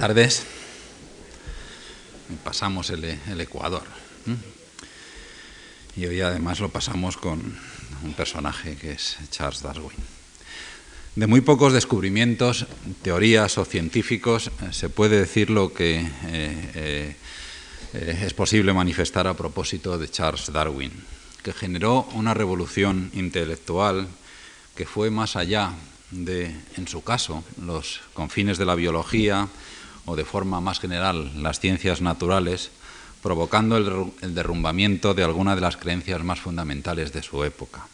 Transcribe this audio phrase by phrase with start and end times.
[0.00, 0.46] tardes.
[2.42, 3.04] Pasamos el,
[3.38, 3.82] Ecuador.
[5.94, 7.58] Y hoy además lo pasamos con
[8.02, 9.98] un personaje que es Charles Darwin.
[11.16, 12.64] De muy pocos descubrimientos,
[13.02, 17.14] teorías o científicos eh, se puede decir lo que eh,
[17.92, 20.92] eh, es posible manifestar a propósito de Charles Darwin,
[21.42, 24.08] que generó una revolución intelectual
[24.74, 25.74] que fue más allá
[26.10, 29.46] de, en su caso, los confines de la biología
[30.06, 32.70] o de forma más general las ciencias naturales,
[33.22, 37.86] provocando el, derrumbamiento de algunas de las creencias más fundamentales de su época.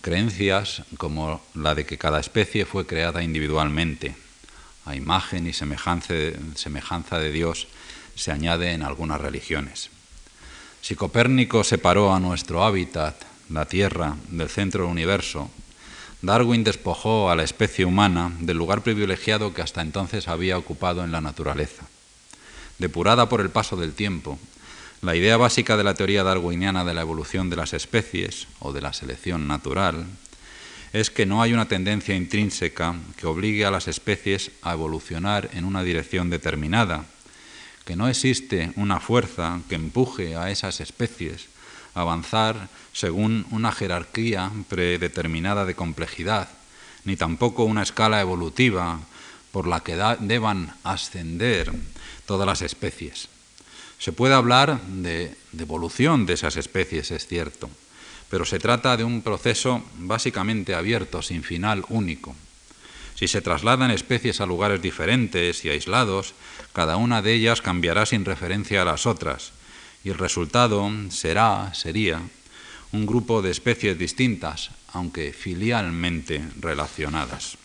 [0.00, 4.16] Creencias como la de que cada especie fue creada individualmente,
[4.84, 7.68] a imagen y semejanza de Dios,
[8.14, 9.90] se añade en algunas religiones.
[10.82, 13.16] Si Copérnico separó a nuestro hábitat,
[13.48, 15.50] la Tierra, del centro del universo,
[16.24, 21.12] Darwin despojó a la especie humana del lugar privilegiado que hasta entonces había ocupado en
[21.12, 21.86] la naturaleza.
[22.78, 24.38] Depurada por el paso del tiempo,
[25.02, 28.80] la idea básica de la teoría darwiniana de la evolución de las especies o de
[28.80, 30.06] la selección natural
[30.94, 35.64] es que no hay una tendencia intrínseca que obligue a las especies a evolucionar en
[35.64, 37.04] una dirección determinada,
[37.84, 41.48] que no existe una fuerza que empuje a esas especies
[41.94, 46.48] avanzar según una jerarquía predeterminada de complejidad,
[47.04, 49.00] ni tampoco una escala evolutiva
[49.52, 51.72] por la que deban ascender
[52.26, 53.28] todas las especies.
[53.98, 57.70] Se puede hablar de, de evolución de esas especies, es cierto,
[58.28, 62.34] pero se trata de un proceso básicamente abierto, sin final único.
[63.14, 66.34] Si se trasladan especies a lugares diferentes y aislados,
[66.72, 69.52] cada una de ellas cambiará sin referencia a las otras,
[70.04, 72.20] y el resultado será, sería,
[72.92, 77.58] un grupo de especies distintas, aunque filialmente relacionadas.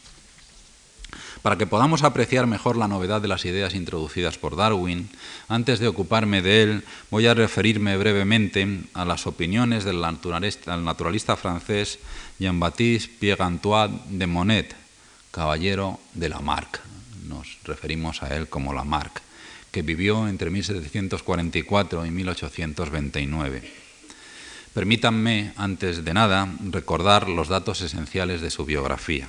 [1.43, 5.09] Para que podamos apreciar mejor la novedad de las ideas introducidas por Darwin,
[5.47, 11.99] antes de ocuparme de él, voy a referirme brevemente a las opiniones del naturalista, francés
[12.39, 14.75] Jean-Baptiste Pierre-Antoine de Monet,
[15.31, 16.81] caballero de Lamarck.
[17.27, 19.28] Nos referimos a él como Lamarck
[19.71, 23.71] que vivió entre 1744 y 1829.
[24.73, 29.27] Permítanme, antes de nada, recordar los datos esenciales de su biografía.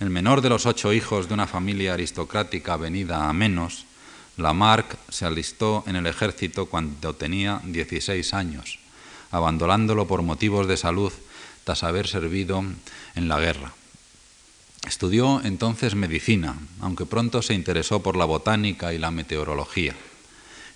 [0.00, 3.86] El menor de los ocho hijos de una familia aristocrática venida a menos,
[4.36, 8.78] Lamarck se alistó en el ejército cuando tenía 16 años,
[9.30, 11.12] abandonándolo por motivos de salud
[11.64, 12.64] tras haber servido
[13.14, 13.72] en la guerra.
[14.86, 19.94] Estudió entonces medicina, aunque pronto se interesó por la botánica y la meteorología,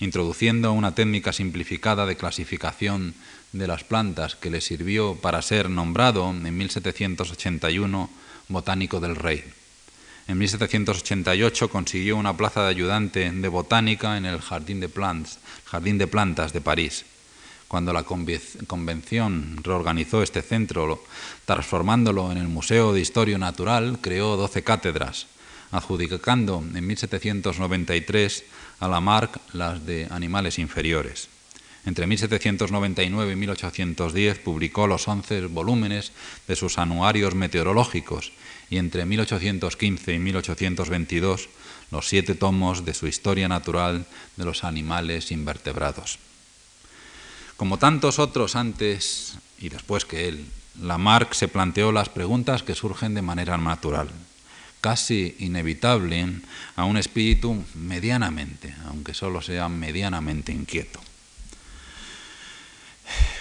[0.00, 3.14] introduciendo una técnica simplificada de clasificación
[3.52, 8.10] de las plantas que le sirvió para ser nombrado en 1781
[8.48, 9.44] botánico del rey.
[10.28, 14.90] En 1788 consiguió una plaza de ayudante de botánica en el Jardín de,
[15.64, 17.04] Jardín de Plantas de París
[17.72, 21.02] cuando la convención reorganizó este centro,
[21.46, 25.26] transformándolo en el Museo de Historia Natural, creó 12 cátedras,
[25.70, 28.44] adjudicando en 1793
[28.78, 31.30] a Lamarck las de animales inferiores.
[31.86, 36.12] Entre 1799 y 1810 publicó los 11 volúmenes
[36.46, 38.32] de sus anuarios meteorológicos
[38.68, 41.48] y entre 1815 y 1822
[41.90, 44.04] los siete tomos de su Historia Natural
[44.36, 46.18] de los Animales Invertebrados.
[47.62, 50.46] Como tantos otros antes y después que él,
[50.80, 54.10] Lamarck se planteó las preguntas que surgen de manera natural,
[54.80, 56.26] casi inevitable
[56.74, 60.98] a un espíritu medianamente, aunque solo sea medianamente inquieto.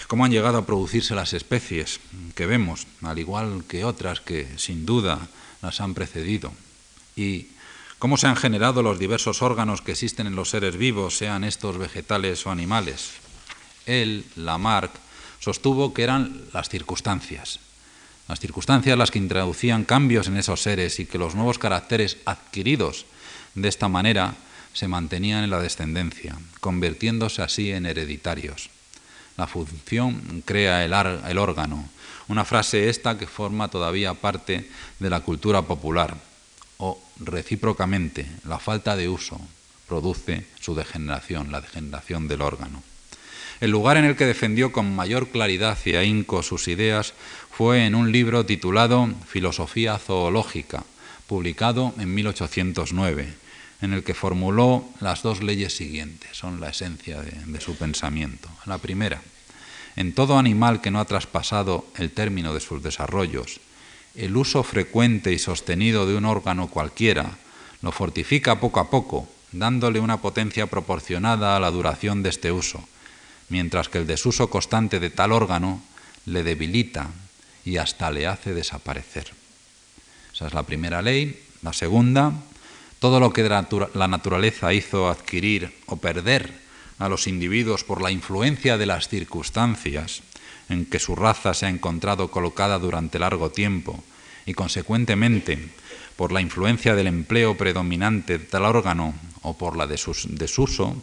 [0.06, 1.98] ¿Cómo han llegado a producirse las especies
[2.36, 5.18] que vemos, al igual que otras que sin duda
[5.62, 6.52] las han precedido?
[7.16, 7.48] ¿Y
[7.98, 11.76] cómo se han generado los diversos órganos que existen en los seres vivos, sean estos
[11.76, 13.21] vegetales o animales?
[13.86, 14.92] Él, Lamarck,
[15.40, 17.58] sostuvo que eran las circunstancias.
[18.28, 23.06] Las circunstancias las que introducían cambios en esos seres y que los nuevos caracteres adquiridos
[23.54, 24.34] de esta manera
[24.72, 28.70] se mantenían en la descendencia, convirtiéndose así en hereditarios.
[29.36, 31.88] La función crea el, el órgano,
[32.28, 36.16] una frase esta que forma todavía parte de la cultura popular,
[36.78, 39.40] o recíprocamente, la falta de uso
[39.86, 42.82] produce su degeneración, la degeneración del órgano.
[43.62, 47.14] El lugar en el que defendió con mayor claridad y ahínco sus ideas
[47.48, 50.82] fue en un libro titulado Filosofía zoológica,
[51.28, 53.32] publicado en 1809,
[53.80, 58.48] en el que formuló las dos leyes siguientes, son la esencia de, de su pensamiento.
[58.66, 59.22] La primera,
[59.94, 63.60] en todo animal que no ha traspasado el término de sus desarrollos,
[64.16, 67.38] el uso frecuente y sostenido de un órgano cualquiera
[67.80, 72.88] lo fortifica poco a poco, dándole una potencia proporcionada a la duración de este uso,
[73.48, 75.82] mientras que el desuso constante de tal órgano
[76.26, 77.10] le debilita
[77.64, 79.32] y hasta le hace desaparecer.
[80.34, 81.44] Esa es la primera ley.
[81.62, 82.32] La segunda,
[82.98, 86.52] todo lo que la naturaleza hizo adquirir o perder
[86.98, 90.22] a los individuos por la influencia de las circunstancias
[90.68, 94.02] en que su raza se ha encontrado colocada durante largo tiempo
[94.46, 95.58] y consecuentemente
[96.16, 100.96] por la influencia del empleo predominante de tal órgano o por la de su desuso,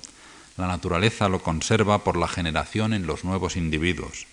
[0.59, 4.27] la naturaleza lo conserva por la generación en los nuevos individuos,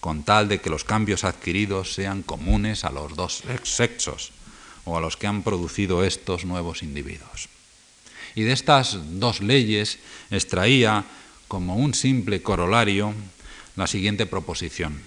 [0.00, 4.32] con tal de que los cambios adquiridos sean comunes a los dos sexos
[4.84, 7.48] o a los que han producido estos nuevos individuos.
[8.34, 9.98] Y de estas dos leyes
[10.30, 11.04] extraía
[11.48, 13.14] como un simple corolario
[13.76, 15.00] la siguiente proposición.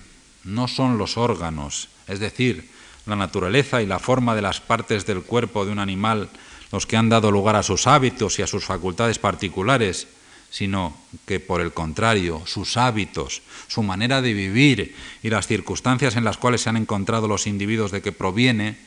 [0.43, 2.69] No son los órganos, es decir,
[3.05, 6.29] la naturaleza y la forma de las partes del cuerpo de un animal
[6.71, 10.07] los que han dado lugar a sus hábitos y a sus facultades particulares,
[10.49, 10.95] sino
[11.25, 16.37] que por el contrario, sus hábitos, su manera de vivir y las circunstancias en las
[16.37, 18.77] cuales se han encontrado los individuos de que proviene,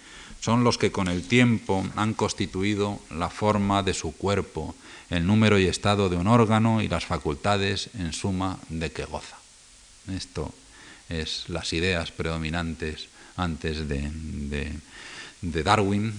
[0.41, 4.75] son los que con el tiempo han constituido la forma de su cuerpo,
[5.11, 9.37] el número y estado de un órgano y las facultades en suma de que goza.
[10.09, 10.55] Esto
[11.09, 14.73] es las ideas predominantes antes de,
[15.43, 16.13] Darwin,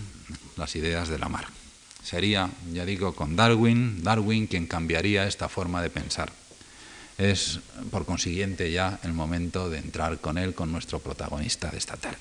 [0.58, 1.61] las ideas de Lamarck.
[2.04, 6.32] Sería, ya digo, con Darwin, Darwin quien cambiaría esta forma de pensar.
[7.18, 7.60] Es,
[7.92, 12.18] por consiguiente, ya el momento de entrar con él, con nuestro protagonista de esta tarde.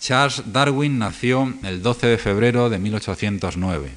[0.00, 3.90] Charles Darwin nació el 12 de febrero de 1809,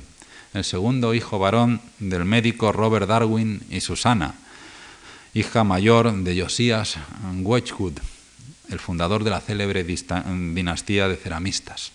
[0.54, 4.36] el segundo hijo varón del médico Robert Darwin y Susana,
[5.34, 6.96] hija mayor de Josias
[7.42, 8.00] Wedgwood,
[8.70, 11.92] el fundador de la célebre dinastía de ceramistas.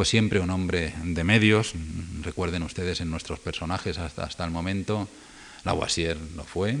[0.00, 1.74] Fue siempre un hombre de medios,
[2.22, 5.06] recuerden ustedes en nuestros personajes hasta, hasta el momento,
[5.62, 6.74] Lavoisier lo fue,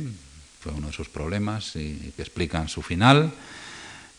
[0.58, 3.30] fue uno de sus problemas y que explican su final.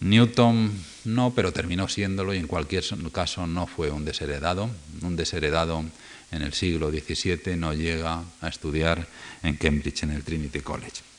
[0.02, 0.72] Newton
[1.06, 4.70] no, pero terminó siéndolo y en cualquier caso no fue un desheredado.
[5.02, 5.84] Un desheredado
[6.30, 9.08] en el siglo XVII no llega a estudiar
[9.42, 11.11] en Cambridge, en el Trinity College.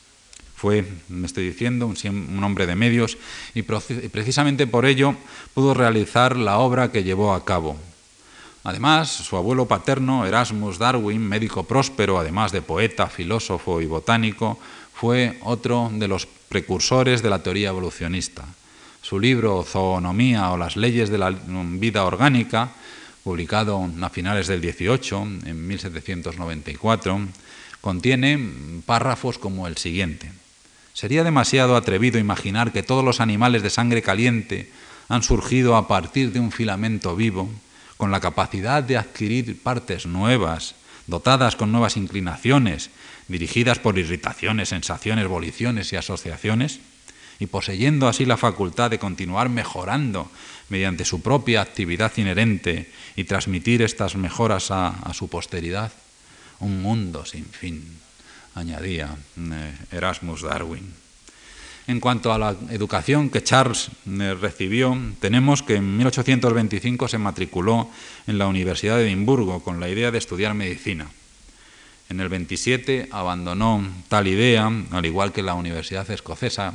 [0.63, 3.17] Fue, me estoy diciendo, un, hombre de medios
[3.53, 5.13] y precisamente por ello
[5.53, 7.75] pudo realizar la obra que llevó a cabo.
[8.63, 14.57] Además, su abuelo paterno, Erasmus Darwin, médico próspero, además de poeta, filósofo y botánico,
[14.93, 18.45] fue otro de los precursores de la teoría evolucionista.
[19.01, 22.71] Su libro Zoonomía o las leyes de la vida orgánica,
[23.21, 27.19] publicado a finales del 18, en 1794,
[27.81, 28.39] contiene
[28.85, 30.31] párrafos como el siguiente.
[30.93, 34.71] Sería demasiado atrevido imaginar que todos los animales de sangre caliente
[35.09, 37.49] han surgido a partir de un filamento vivo,
[37.97, 40.75] con la capacidad de adquirir partes nuevas,
[41.07, 42.91] dotadas con nuevas inclinaciones,
[43.27, 46.79] dirigidas por irritaciones, sensaciones, voliciones y asociaciones,
[47.39, 50.31] y poseyendo así la facultad de continuar mejorando
[50.69, 55.91] mediante su propia actividad inherente y transmitir estas mejoras a, a su posteridad.
[56.59, 58.02] Un mundo sin fin
[58.55, 60.93] añadía eh, Erasmus Darwin.
[61.85, 67.89] En cuanto a la educación que Charles eh, recibió, tenemos que en 1825 se matriculó
[68.25, 71.09] en la Universidad de Edimburgo con la idea de estudiar medicina.
[72.09, 76.73] En el 27 abandonó tal idea, al igual que la Universidad Escocesa,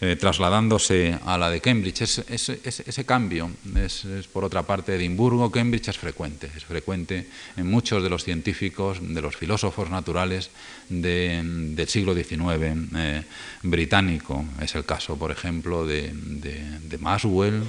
[0.00, 2.02] eh, trasladándose a la de Cambridge.
[2.02, 8.10] ese cambio es, por otra parte, Edimburgo, Cambridge es frecuente, es frecuente en muchos de
[8.10, 10.50] los científicos, de los filósofos naturales
[10.88, 13.22] del siglo XIX eh,
[13.62, 14.44] británico.
[14.60, 17.62] Es el caso, por ejemplo, de, de Maxwell,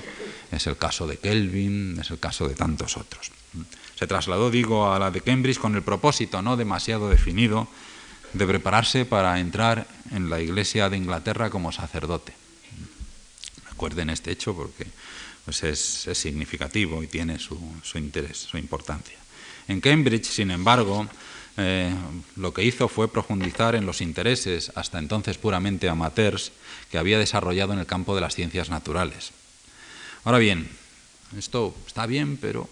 [0.52, 3.32] es el caso de Kelvin, es el caso de tantos otros.
[3.96, 7.68] Se trasladó, digo, a la de Cambridge con el propósito no demasiado definido
[8.34, 12.34] de prepararse para entrar en la Iglesia de Inglaterra como sacerdote.
[13.70, 14.88] Recuerden este hecho porque
[15.44, 17.60] pues, es, significativo y tiene su,
[17.96, 19.18] interés, su importancia.
[19.68, 21.08] En Cambridge, sin embargo,
[21.58, 21.94] eh,
[22.36, 26.52] lo que hizo fue profundizar en los intereses, hasta entonces puramente amateurs,
[26.92, 29.32] que había desarrollado en el campo de las ciencias naturales.
[30.24, 30.70] Ahora bien,
[31.38, 32.70] esto está bien, pero,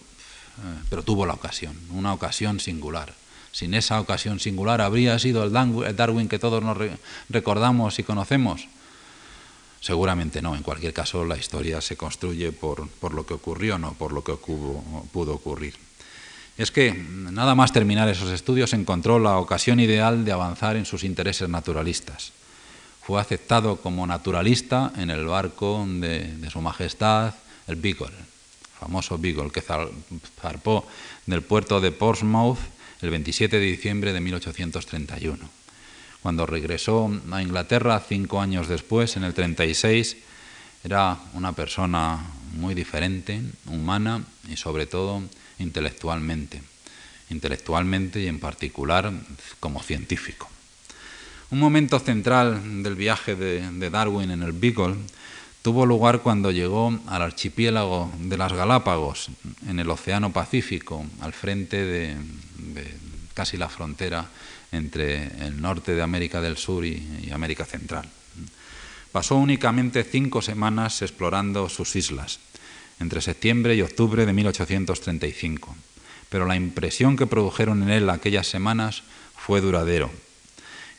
[0.60, 3.14] eh, pero tuvo la ocasión, una ocasión singular
[3.54, 5.54] sin esa ocasión singular, ¿habría sido el
[5.96, 6.76] Darwin que todos nos
[7.30, 8.68] recordamos y conocemos?
[9.80, 10.56] Seguramente no.
[10.56, 14.34] En cualquier caso, la historia se construye por, lo que ocurrió, no por lo que
[14.34, 15.76] pudo ocurrir.
[16.58, 21.04] Es que nada más terminar esos estudios encontró la ocasión ideal de avanzar en sus
[21.04, 22.32] intereses naturalistas.
[23.02, 27.36] Fue aceptado como naturalista en el barco de, de Su Majestad,
[27.68, 28.16] el Beagle,
[28.80, 30.88] famoso Beagle, que zarpó
[31.26, 32.60] del puerto de Portsmouth
[33.04, 35.38] el 27 de diciembre de 1831.
[36.22, 40.16] Cuando regresó a Inglaterra cinco años después, en el 36,
[40.86, 45.22] era una persona muy diferente, humana y sobre todo
[45.60, 46.62] intelectualmente.
[47.30, 49.12] Intelectualmente y en particular
[49.60, 50.50] como científico.
[51.52, 54.96] Un momento central del viaje de, Darwin en el Beagle
[55.62, 59.30] tuvo lugar cuando llegó al archipiélago de las Galápagos,
[59.68, 62.16] en el Océano Pacífico, al frente de
[63.34, 64.30] casi la frontera
[64.72, 68.10] entre el norte de América del Sur y, América Central.
[69.12, 72.40] Pasó únicamente cinco semanas explorando sus islas,
[73.00, 75.76] entre septiembre y octubre de 1835,
[76.30, 79.04] pero la impresión que produjeron en él aquellas semanas
[79.36, 80.12] fue duradero,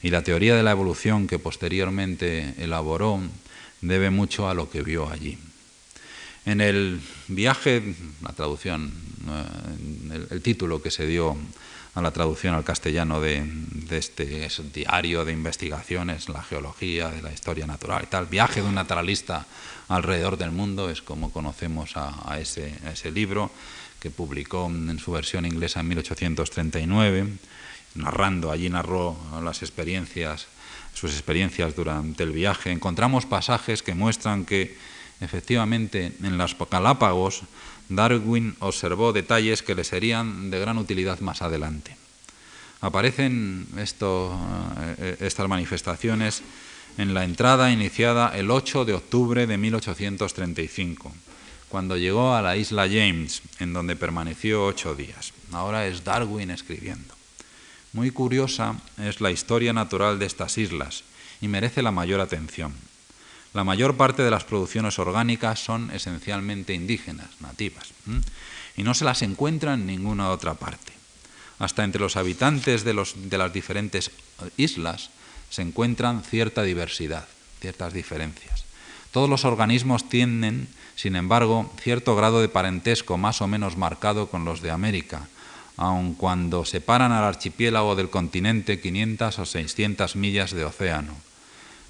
[0.02, 3.20] y la teoría de la evolución que posteriormente elaboró
[3.80, 5.38] debe mucho a lo que vio allí.
[6.46, 8.92] En el viaje, la traducción,
[9.28, 11.36] eh, el título que se dio
[11.94, 13.46] a la traducción al castellano de,
[13.90, 18.26] este diario de investigaciones, la geología, de la historia natural y tal.
[18.26, 19.46] Viaje de un naturalista
[19.88, 23.50] alrededor del mundo es como conocemos a, ese, ese, libro
[24.00, 27.28] que publicó en su versión inglesa en 1839,
[27.94, 30.48] narrando, allí narró las experiencias,
[30.92, 32.72] sus experiencias durante el viaje.
[32.72, 34.76] Encontramos pasajes que muestran que
[35.24, 37.42] efectivamente en las Galápagos
[37.88, 41.96] Darwin observó detalles que le serían de gran utilidad más adelante.
[42.80, 46.42] Aparecen eh, estas manifestaciones
[46.98, 51.12] en la entrada iniciada el 8 de octubre de 1835,
[51.68, 55.32] cuando llegó a la isla James, en donde permaneció ocho días.
[55.52, 57.14] Ahora es Darwin escribiendo.
[57.92, 61.04] Muy curiosa es la historia natural de estas islas
[61.40, 62.74] y merece la mayor atención.
[63.54, 67.92] La mayor parte de las producciones orgánicas son esencialmente indígenas, nativas,
[68.76, 70.92] y no se las encuentra en ninguna otra parte.
[71.60, 74.10] Hasta entre los habitantes de, de las diferentes
[74.56, 75.10] islas
[75.50, 77.28] se encuentran cierta diversidad,
[77.60, 78.64] ciertas diferencias.
[79.12, 84.44] Todos los organismos tienen, sin embargo, cierto grado de parentesco más o menos marcado con
[84.44, 85.28] los de América,
[85.76, 91.14] aun cuando separan al archipiélago del continente 500 o 600 millas de océano.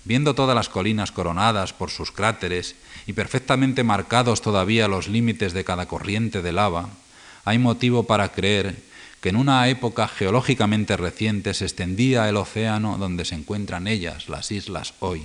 [0.04, 5.64] Viendo todas las colinas coronadas por sus cráteres y perfectamente marcados todavía los límites de
[5.64, 6.90] cada corriente de lava,
[7.44, 8.76] hay motivo para creer
[9.22, 14.52] que en una época geológicamente reciente se extendía el océano donde se encuentran ellas, las
[14.52, 15.22] islas hoy.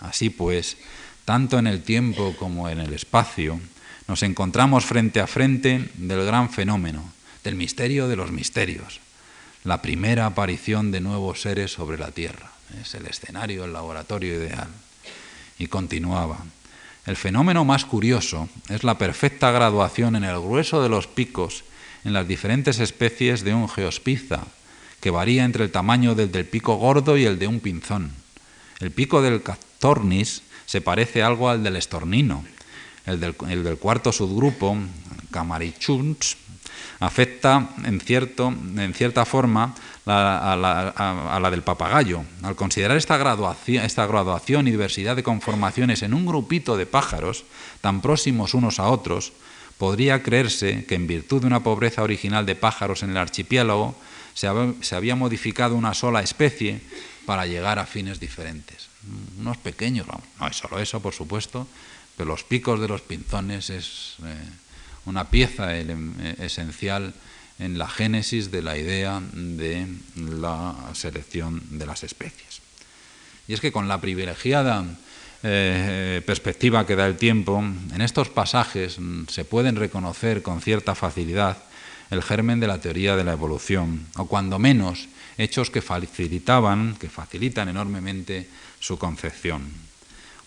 [0.00, 0.76] Así pues,
[1.24, 3.58] tanto en el tiempo como en el espacio,
[4.06, 7.10] nos encontramos frente a frente del gran fenómeno,
[7.42, 9.00] del misterio de los misterios,
[9.64, 14.68] la primera aparición de nuevos seres sobre la Tierra es el escenario, el laboratorio ideal.
[15.58, 16.38] Y continuaba.
[17.06, 21.64] El fenómeno más curioso es la perfecta graduación en el grueso de los picos
[22.04, 24.44] en las diferentes especies de un geospiza,
[25.00, 28.12] que varía entre el tamaño del, del pico gordo y el de un pinzón.
[28.80, 32.44] El pico del Cactornis se parece algo al del estornino.
[33.06, 34.76] El del, el del cuarto subgrupo,
[35.30, 36.36] Camarichunts,
[37.00, 39.74] afecta en, cierto, en cierta forma
[40.06, 42.24] a, la, del papagayo.
[42.42, 47.44] Al considerar esta graduación, esta graduación y diversidad de conformaciones en un grupito de pájaros
[47.80, 49.32] tan próximos unos a otros,
[49.78, 53.96] podría creerse que en virtud de una pobreza original de pájaros en el archipiélago,
[54.34, 54.46] se,
[54.94, 56.80] había modificado una sola especie
[57.24, 58.88] para llegar a fines diferentes.
[59.38, 61.66] Unos pequeños, no es solo eso, por supuesto,
[62.16, 64.16] pero los picos de los pinzones es...
[64.24, 64.63] Eh,
[65.06, 67.14] una pieza esencial
[67.58, 72.60] en la génesis de la idea de la selección de las especies.
[73.46, 74.84] Y es que con la privilegiada
[75.42, 81.58] eh, perspectiva que da el tiempo, en estos pasajes se pueden reconocer con cierta facilidad
[82.10, 87.08] el germen de la teoría de la evolución, o cuando menos hechos que facilitaban, que
[87.08, 88.48] facilitan enormemente
[88.80, 89.62] su concepción.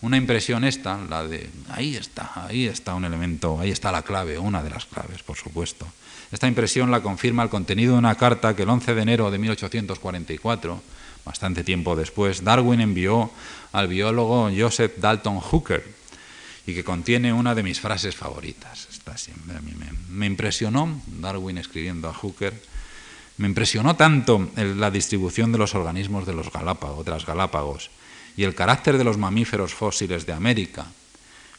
[0.00, 4.38] Una impresión esta, la de ahí está, ahí está un elemento, ahí está la clave,
[4.38, 5.86] una de las claves, por supuesto.
[6.30, 9.38] Esta impresión la confirma el contenido de una carta que el 11 de enero de
[9.38, 10.80] 1844,
[11.24, 13.30] bastante tiempo después, Darwin envió
[13.72, 15.84] al biólogo Joseph Dalton Hooker
[16.66, 18.86] y que contiene una de mis frases favoritas.
[20.10, 22.54] me, impresionó, Darwin escribiendo a Hooker,
[23.38, 27.90] me impresionó tanto la distribución de los organismos de los Galápagos, de las Galápagos
[28.38, 30.86] y el carácter de los mamíferos fósiles de América,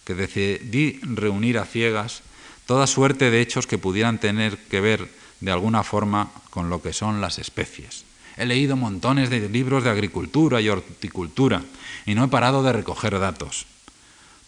[0.05, 2.23] que decidí reunir a ciegas
[2.65, 6.93] toda suerte de hechos que pudieran tener que ver de alguna forma con lo que
[6.93, 8.05] son las especies.
[8.37, 11.63] He leído montones de libros de agricultura y horticultura
[12.05, 13.65] y no he parado de recoger datos.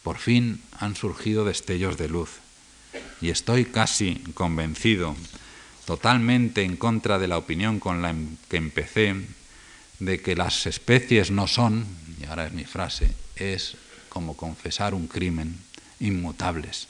[0.01, 2.39] Por fin han surgido destellos de luz
[3.19, 5.17] y estoy casi convencido
[5.83, 8.15] totalmente en contra de la opinión con la
[8.47, 9.15] que empecé,
[10.00, 11.85] de que las especies no son,
[12.21, 13.75] y ahora es mi frase, es
[14.09, 15.57] como confesar un crimen,
[15.99, 16.87] inmutables.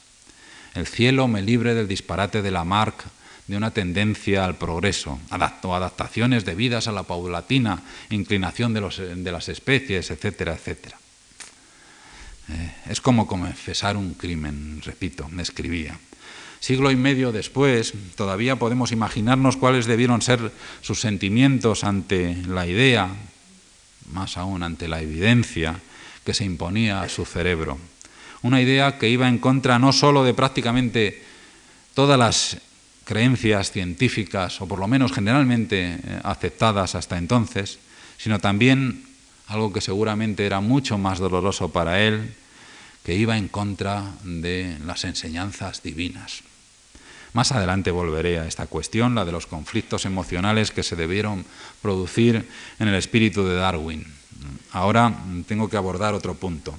[0.74, 3.06] El cielo me libre del disparate de la marca
[3.48, 10.54] de una tendencia al progreso, adaptaciones debidas a la paulatina inclinación de las especies, etcétera,
[10.54, 10.98] etcétera.
[12.50, 15.98] Eh, es como confesar un crimen, repito, me escribía.
[16.62, 23.10] Siglo y medio después, todavía podemos imaginarnos cuáles debieron ser sus sentimientos ante la idea,
[24.12, 25.80] más aún ante la evidencia
[26.24, 27.78] que se imponía a su cerebro.
[28.42, 31.24] Una idea que iba en contra no sólo de prácticamente
[31.94, 32.58] todas las
[33.04, 37.80] creencias científicas, o por lo menos generalmente eh, aceptadas hasta entonces,
[38.18, 39.04] sino también
[39.48, 42.34] algo que seguramente era mucho más doloroso para él,
[43.04, 46.44] que iba en contra de las enseñanzas divinas.
[47.34, 51.46] Más adelante volveré a esta cuestión, la de los conflictos emocionales que se debieron
[51.82, 52.48] producir
[52.80, 54.06] en el espíritu de Darwin.
[54.72, 55.14] Ahora
[55.48, 56.76] tengo que abordar otro punto,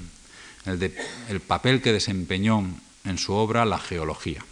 [0.67, 0.95] el, de,
[1.29, 2.67] el papel que desempeñó
[3.05, 4.45] en su obra la geología.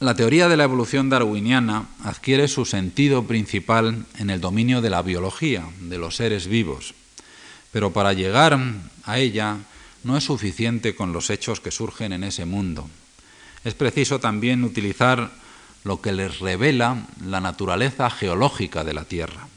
[0.00, 5.02] La teoría de la evolución darwiniana adquiere su sentido principal en el dominio de la
[5.02, 6.94] biología, de los seres vivos,
[7.72, 8.58] pero para llegar
[9.04, 9.56] a ella
[10.04, 12.88] no es suficiente con los hechos que surgen en ese mundo.
[13.64, 15.30] Es preciso también utilizar
[15.84, 19.48] lo que les revela la naturaleza geológica de la Tierra.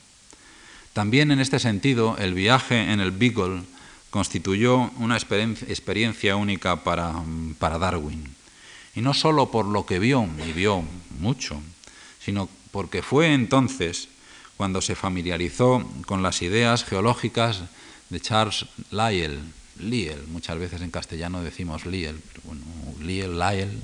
[0.94, 3.64] También en este sentido, el viaje en el Beagle
[4.10, 7.24] constituyó una experiencia única para,
[7.60, 8.36] Darwin
[8.94, 10.84] y no solo por lo que vio, y vio
[11.20, 11.62] mucho,
[12.20, 14.10] sino porque fue entonces
[14.58, 17.62] cuando se familiarizó con las ideas geológicas
[18.10, 19.40] de Charles Lyell,
[19.82, 22.62] Lyell, muchas veces en castellano decimos Lyell, pero bueno,
[23.02, 23.82] Lyell, Lyell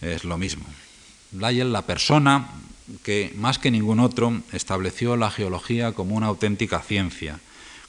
[0.00, 0.64] es lo mismo.
[1.32, 2.48] Lyell, la persona
[3.02, 7.38] que más que ningún otro estableció la geología como una auténtica ciencia,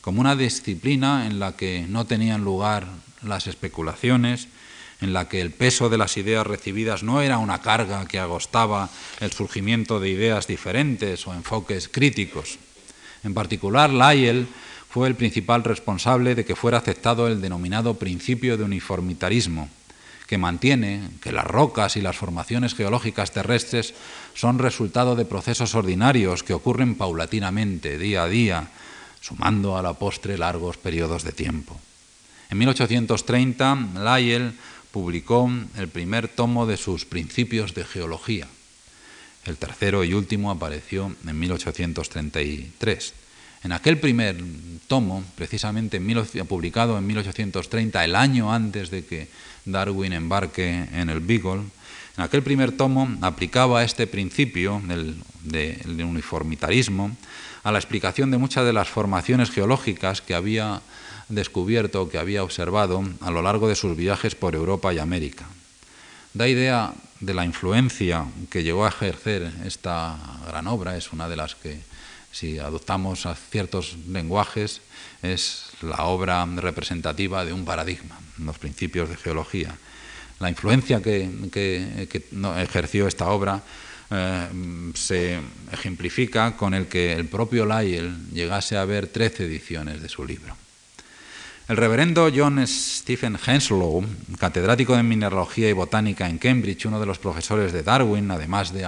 [0.01, 2.87] como una disciplina en la que no tenían lugar
[3.21, 4.47] las especulaciones,
[5.01, 8.89] en la que el peso de las ideas recibidas no era una carga que agostaba
[9.19, 12.57] el surgimiento de ideas diferentes o enfoques críticos.
[13.23, 14.47] En particular, Lyell
[14.93, 19.67] fue el principal responsable de que fuera aceptado el denominado principio de uniformitarismo,
[20.27, 23.95] que mantiene que las rocas y las formaciones geológicas terrestres
[24.35, 28.67] son resultado de procesos ordinarios que ocurren paulatinamente, día a día,
[29.19, 31.79] sumando a la postre largos periodos de tiempo.
[32.51, 34.53] En 1830, Lyell
[34.91, 38.47] publicó el primer tomo de sus Principios de Geología.
[39.45, 43.22] El tercero y último apareció en 1833.
[43.63, 44.35] En aquel primer
[44.87, 46.01] tomo, precisamente
[46.47, 49.29] publicado en 1830, el año antes de que
[49.65, 51.63] Darwin embarque en el Beagle,
[52.17, 57.15] en aquel primer tomo aplicaba este principio del, del uniformitarismo
[57.63, 60.81] a la explicación de muchas de las formaciones geológicas que había
[61.29, 65.45] descubierto, que había observado a lo largo de sus viajes por Europa y América.
[66.33, 71.37] Da idea de la influencia que llegó a ejercer esta gran obra, es una de
[71.37, 71.79] las que,
[72.33, 74.81] si adoptamos ciertos lenguajes,
[75.21, 79.77] es la obra representativa de un paradigma, los principios de geología.
[80.39, 81.29] La influencia que,
[82.57, 83.61] ejerció esta obra
[84.09, 84.47] eh,
[84.95, 85.39] se
[85.71, 90.57] ejemplifica con el que el propio Lyell llegase a ver trece ediciones de su libro.
[91.69, 94.03] El reverendo John Stephen Henslow,
[94.37, 98.85] catedrático de mineralogía y botánica en Cambridge, uno de los profesores de Darwin, además de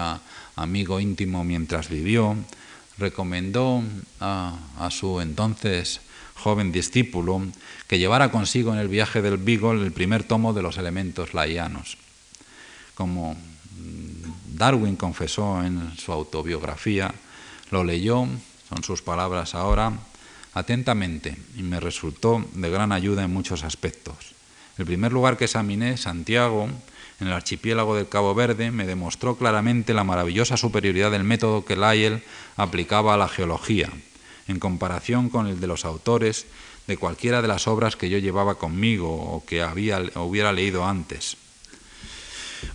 [0.58, 2.36] amigo íntimo mientras vivió,
[2.98, 3.84] recomendó
[4.20, 4.58] a,
[4.90, 6.02] su entonces
[6.36, 7.42] joven discípulo
[7.88, 11.98] que llevara consigo en el viaje del Beagle el primer tomo de los elementos laianos.
[12.94, 13.36] Como
[14.54, 17.14] Darwin confesó en su autobiografía,
[17.72, 18.28] lo leyó,
[18.70, 19.92] son sus palabras ahora,
[20.54, 24.16] atentamente y me resultó de gran ayuda en muchos aspectos.
[24.78, 26.70] El primer lugar que examiné, Santiago,
[27.19, 31.78] en el archipiélago del Cabo Verde, me demostró claramente la maravillosa superioridad del método que
[31.78, 32.23] Lyell
[32.58, 33.89] aplicaba a la geología,
[34.47, 36.45] en comparación con el de los autores
[36.88, 41.38] de cualquiera de las obras que yo llevaba conmigo o que había, hubiera leído antes,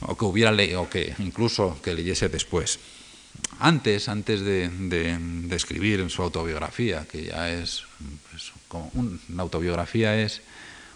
[0.01, 2.79] o que hubiera leído, o que incluso que leyese después.
[3.61, 4.71] Antes, antes de,
[5.51, 7.85] escribir en su autobiografía, que ya es,
[8.31, 10.43] pues, como una autobiografía es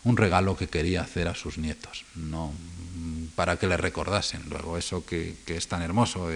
[0.02, 2.52] un regalo que quería hacer a sus nietos, no
[3.34, 6.28] para que le recordasen luego eso que, es tan hermoso,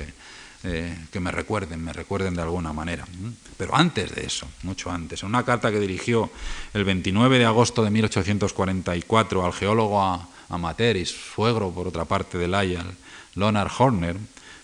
[0.62, 3.06] que me recuerden, me recuerden de alguna manera.
[3.56, 6.30] Pero antes de eso, mucho antes, en una carta que dirigió
[6.74, 12.48] el 29 de agosto de 1844 al geólogo amateur y suegro, por otra parte, de
[12.48, 12.96] Lyell,
[13.34, 14.16] Leonard Horner,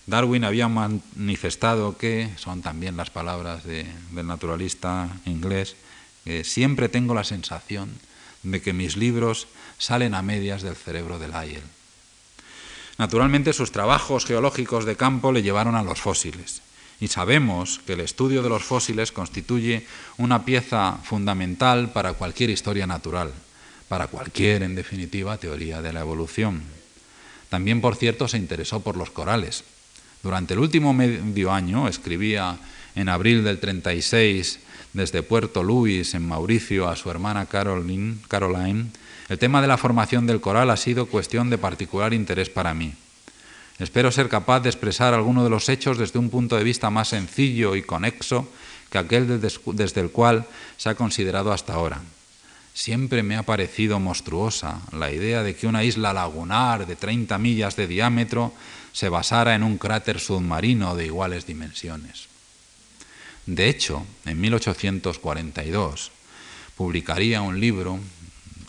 [0.07, 3.87] Darwin había manifestado que, son también las palabras del
[4.27, 5.77] naturalista inglés,
[6.25, 7.91] que siempre tengo la sensación
[8.43, 11.63] de que mis libros salen a medias del cerebro de Lyell.
[12.99, 16.63] Naturalmente sus trabajos geológicos de campo le llevaron a los fósiles
[17.01, 22.87] y sabemos que el estudio de los fósiles constituye una pieza fundamental para cualquier historia
[22.87, 23.33] natural,
[23.89, 26.63] para cualquier, en definitiva, teoría de la evolución.
[27.51, 29.65] También, por cierto, se interesó por los corales.
[30.23, 32.57] Durante el último medio año escribía
[32.95, 34.61] en abril del 36
[34.93, 38.87] desde Puerto Luis, en Mauricio, a su hermana Caroline, Caroline
[39.35, 42.95] el tema de la formación del coral ha sido cuestión de particular interés para mí.
[43.81, 47.09] Espero ser capaz de expresar algunos de los hechos desde un punto de vista más
[47.09, 48.49] sencillo y conexo
[48.91, 52.01] que aquel desde el cual se ha considerado hasta ahora.
[52.75, 57.75] Siempre me ha parecido monstruosa la idea de que una isla lagunar de 30 millas
[57.75, 58.53] de diámetro
[58.93, 62.29] se basara en un cráter submarino de iguales dimensiones.
[63.47, 66.13] De hecho, en 1842
[66.77, 67.99] publicaría un libro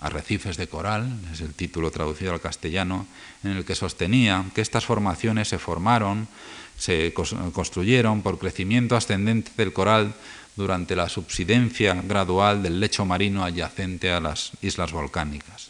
[0.05, 3.07] Arrecifes de Coral, es el título traducido al castellano,
[3.43, 6.27] en el que sostenía que estas formaciones se formaron,
[6.77, 10.13] se construyeron por crecimiento ascendente del coral
[10.55, 15.69] durante la subsidencia gradual del lecho marino adyacente a las islas volcánicas.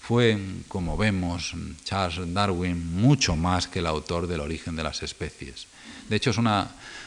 [0.00, 5.68] Fue, como vemos, Charles Darwin mucho más que el autor del origen de las especies.
[6.08, 6.66] De hecho, es uno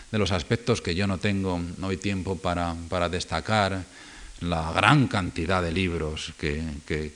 [0.10, 3.84] de los aspectos que yo no tengo hoy tiempo para, para destacar
[4.42, 6.62] la gran cantidad de libros que,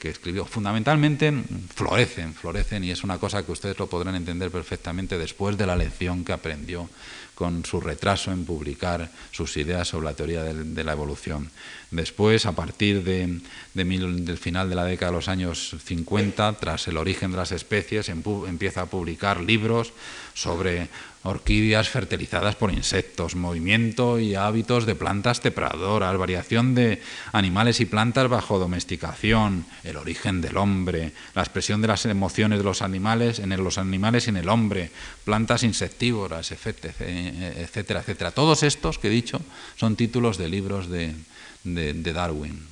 [0.04, 0.46] escribió.
[0.46, 1.32] Fundamentalmente
[1.74, 5.76] florecen, florecen y es una cosa que ustedes lo podrán entender perfectamente después de la
[5.76, 6.90] lección que aprendió
[7.36, 11.50] con su retraso en publicar sus ideas sobre la teoría de, la evolución.
[11.90, 13.40] Después, a partir de,
[13.74, 18.10] del final de la década de los años 50, tras el origen de las especies,
[18.10, 19.94] empieza a publicar libros
[20.34, 20.90] sobre
[21.24, 27.02] orquídeas fertilizadas por insectos, movimiento y hábitos de plantas depredadoras, variación de
[27.34, 32.64] animales y plantas bajo domesticación, el origen del hombre, la expresión de las emociones de
[32.64, 34.92] los animales en los animales y en el hombre,
[35.26, 38.32] plantas insectívoras, etcétera, etcétera.
[38.32, 39.42] Todos estos que he dicho
[39.76, 41.14] son títulos de libros de
[42.14, 42.69] Darwin.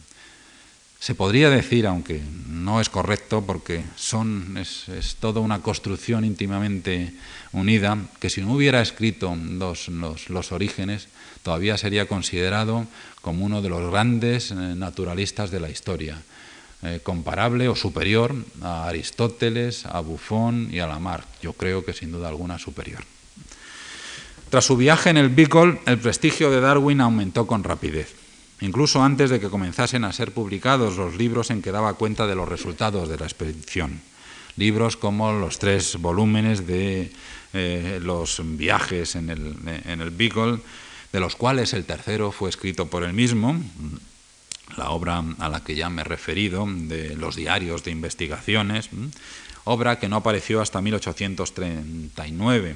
[1.00, 7.14] Se podría decir, aunque no es correcto porque son, es, toda una construcción íntimamente
[7.54, 11.08] unida, que si no hubiera escrito los, los, orígenes,
[11.44, 12.88] todavía sería considerado
[13.22, 16.22] como uno de los grandes eh, naturalistas de la historia,
[16.82, 21.28] eh, comparable o superior a Aristóteles, a Buffon y a Lamarck.
[21.42, 23.04] Yo creo que sin duda alguna superior.
[24.50, 28.27] Tras su viaje en el Beagle, el prestigio de Darwin aumentó con rapidez
[28.62, 32.36] incluso antes de que comenzasen a ser publicados los libros en que daba cuenta de
[32.36, 34.02] los resultados de la expedición.
[34.56, 37.12] Libros como los tres volúmenes de
[37.54, 40.60] eh, los viajes en el, en el Beagle,
[41.14, 43.60] de los cuales el tercero fue escrito por él mismo,
[44.76, 48.90] la obra a la que ya me he referido, de los diarios de investigaciones,
[49.64, 52.76] obra que no apareció hasta 1839,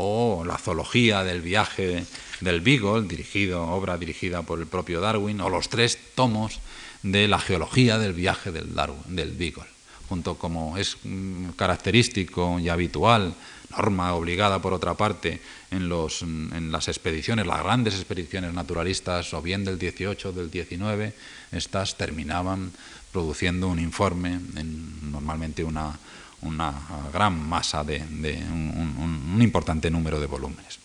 [0.00, 2.04] o la zoología del viaje
[2.40, 6.60] del Beagle, dirigido, obra dirigida por el propio Darwin, o los tres tomos
[7.02, 9.66] de la geología del viaje del, Darwin, del Beagle,
[10.08, 13.34] junto como es mm, característico y habitual,
[13.70, 19.42] norma obligada por otra parte, en, los, en las expediciones, las grandes expediciones naturalistas, o
[19.42, 21.12] bien del 18 o del 19,
[21.50, 22.70] estas terminaban
[23.12, 25.98] produciendo un informe, en, normalmente una,
[26.42, 26.72] una
[27.12, 30.78] gran masa de, un importante número de volúmenes.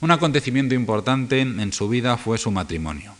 [0.00, 3.14] Un acontecimiento importante en su vida fue su matrimonio.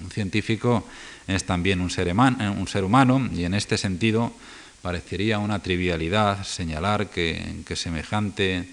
[0.00, 0.86] Un científico
[1.26, 4.32] es también un ser, humano y en este sentido
[4.80, 8.68] parecería una trivialidad señalar que, semejante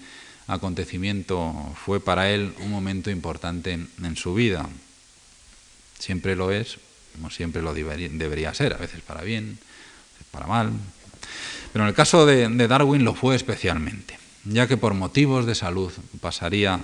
[0.46, 1.52] acontecimiento
[1.84, 4.68] fue para él un momento importante en su vida.
[5.98, 6.78] Siempre lo es,
[7.14, 10.70] como siempre lo debería, ser, a veces para bien, a veces para mal.
[11.76, 14.16] Pero en el caso de Darwin lo fue especialmente
[14.48, 16.80] ya que por motivos de salud pasaría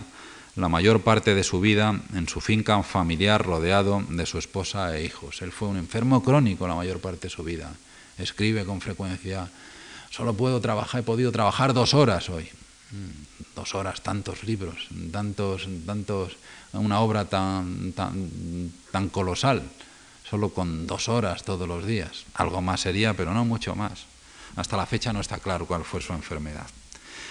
[0.57, 5.05] la mayor parte de su vida en su finca familiar rodeado de su esposa e
[5.05, 5.41] hijos.
[5.43, 7.73] Él fue un enfermo crónico la mayor parte de su vida.
[8.19, 9.49] Escribe con frecuencia,
[10.11, 12.49] solo puedo trabajar, he podido trabajar dos horas hoy.
[12.91, 16.37] Mm, dos horas, tantos libros, tantos, tantos,
[16.73, 19.63] una obra tan, tan, tan colosal,
[20.29, 22.25] solo con dos horas todos los días.
[22.35, 24.12] Algo más sería, pero no mucho más.
[24.57, 26.67] Hasta la fecha no está claro cuál fue su enfermedad.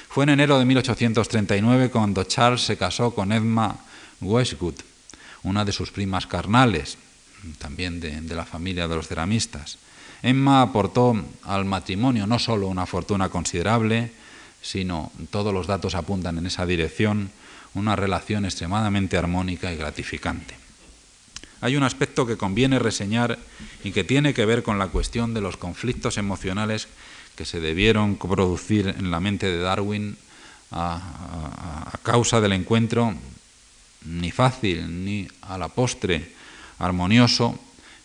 [0.10, 3.78] Fue en enero de 1839 cuando Charles se casó con Edma
[4.20, 4.76] Westwood,
[5.44, 6.98] una de sus primas carnales,
[7.58, 9.78] también de, la familia de los ceramistas.
[10.22, 14.12] Emma aportó al matrimonio no solo una fortuna considerable,
[14.62, 17.32] sino todos los datos apuntan en esa dirección,
[17.74, 20.56] una relación extremadamente armónica y gratificante.
[21.62, 23.40] Hay un aspecto que conviene reseñar
[23.84, 26.88] y que tiene que ver con la cuestión de los conflictos emocionales
[27.42, 30.16] que se debieron producir en la mente de Darwin
[30.70, 33.16] a, causa del encuentro
[34.06, 36.34] ni fácil ni a la postre
[36.78, 37.58] armonioso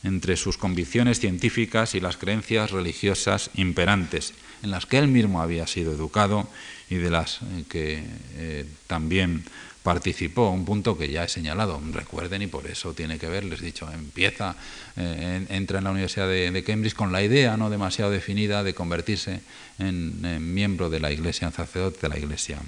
[0.04, 5.66] entre sus convicciones científicas y las creencias religiosas imperantes, en las que él mismo había
[5.66, 6.48] sido educado
[6.88, 8.04] y de las eh, que
[8.36, 9.44] eh, también
[9.86, 13.62] participó, un punto que ya he señalado, recuerden, y por eso tiene que ver, les
[13.62, 14.56] he dicho, empieza,
[14.96, 19.42] eh, entra en la Universidad de, Cambridge con la idea no demasiado definida de convertirse
[19.78, 22.58] en, miembro de la Iglesia, en sacerdote de la Iglesia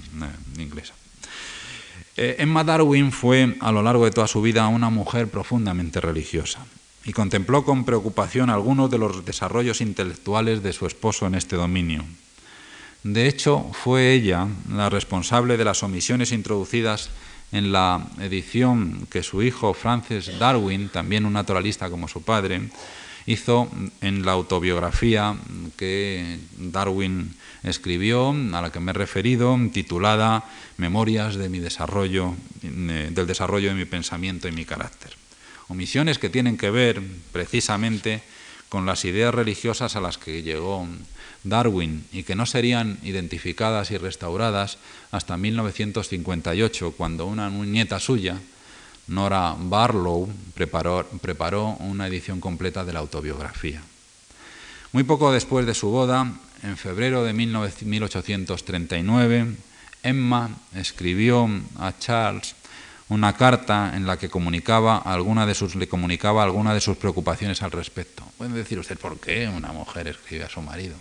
[0.57, 0.93] inglesa.
[2.15, 6.65] Emma Darwin fue a lo largo de toda su vida una mujer profundamente religiosa
[7.03, 12.05] y contempló con preocupación algunos de los desarrollos intelectuales de su esposo en este dominio.
[13.03, 17.09] De hecho, fue ella la responsable de las omisiones introducidas
[17.51, 22.61] en la edición que su hijo Francis Darwin, también un naturalista como su padre,
[23.25, 23.69] hizo
[24.01, 25.35] en la autobiografía
[25.77, 30.43] que Darwin escribió, a la que me he referido, titulada
[30.77, 32.33] Memorias de mi desarrollo,
[32.63, 35.13] eh, del desarrollo de mi pensamiento y mi carácter.
[35.67, 38.23] Omisiones que tienen que ver precisamente
[38.69, 40.87] con las ideas religiosas a las que llegó
[41.43, 44.77] Darwin y que no serían identificadas y restauradas
[45.11, 48.37] hasta 1958, cuando una nieta suya,
[49.07, 51.07] Nora Barlow, preparó,
[51.79, 53.81] una edición completa de la autobiografía.
[54.91, 56.31] Muy poco después de su boda,
[56.63, 59.55] en febrero de 1839,
[60.03, 62.55] Emma escribió a Charles
[63.09, 67.63] una carta en la que comunicaba alguna de sus, le comunicaba alguna de sus preocupaciones
[67.63, 68.23] al respecto.
[68.37, 70.95] Puede decir usted por qué una mujer escribe a su marido.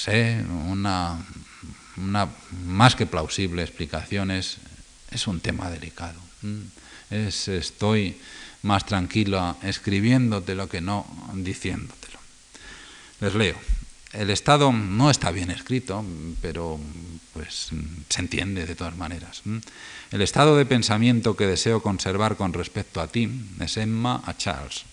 [0.00, 1.18] Sé, una,
[1.98, 2.28] una
[2.64, 4.56] más que plausible explicación es,
[5.10, 6.18] es un tema delicado.
[7.10, 8.16] Es, estoy
[8.62, 12.18] más tranquilo escribiéndote lo que no diciéndotelo.
[13.20, 13.56] Les leo.
[14.14, 16.02] El Estado no está bien escrito,
[16.40, 16.80] pero
[17.34, 17.68] pues
[18.08, 19.42] se entiende de todas maneras.
[20.10, 24.89] El estado de pensamiento que deseo conservar con respecto a ti es Emma a Charles.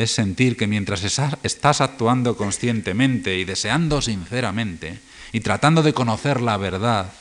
[0.00, 4.98] Es sentir que mientras estás actuando conscientemente y deseando sinceramente
[5.30, 7.12] y tratando de conocer la verdad,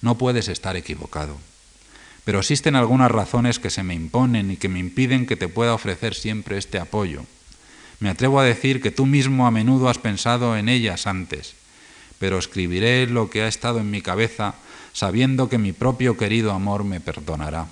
[0.00, 1.36] no puedes estar equivocado.
[2.24, 5.74] Pero existen algunas razones que se me imponen y que me impiden que te pueda
[5.74, 7.26] ofrecer siempre este apoyo.
[8.00, 11.52] Me atrevo a decir que tú mismo a menudo has pensado en ellas antes,
[12.18, 14.54] pero escribiré lo que ha estado en mi cabeza
[14.94, 17.66] sabiendo que mi propio querido amor me perdonará.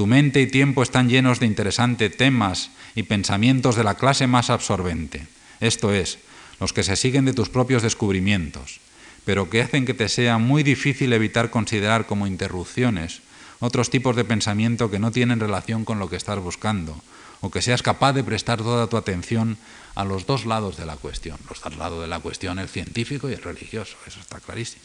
[0.00, 4.48] Tu mente y tiempo están llenos de interesantes temas y pensamientos de la clase más
[4.48, 5.26] absorbente,
[5.60, 6.18] esto es,
[6.58, 8.80] los que se siguen de tus propios descubrimientos,
[9.26, 13.20] pero que hacen que te sea muy difícil evitar considerar como interrupciones
[13.58, 16.96] otros tipos de pensamiento que no tienen relación con lo que estás buscando,
[17.42, 19.58] o que seas capaz de prestar toda tu atención
[19.94, 23.28] a los dos lados de la cuestión, los dos lados de la cuestión, el científico
[23.28, 24.82] y el religioso, eso está clarísimo.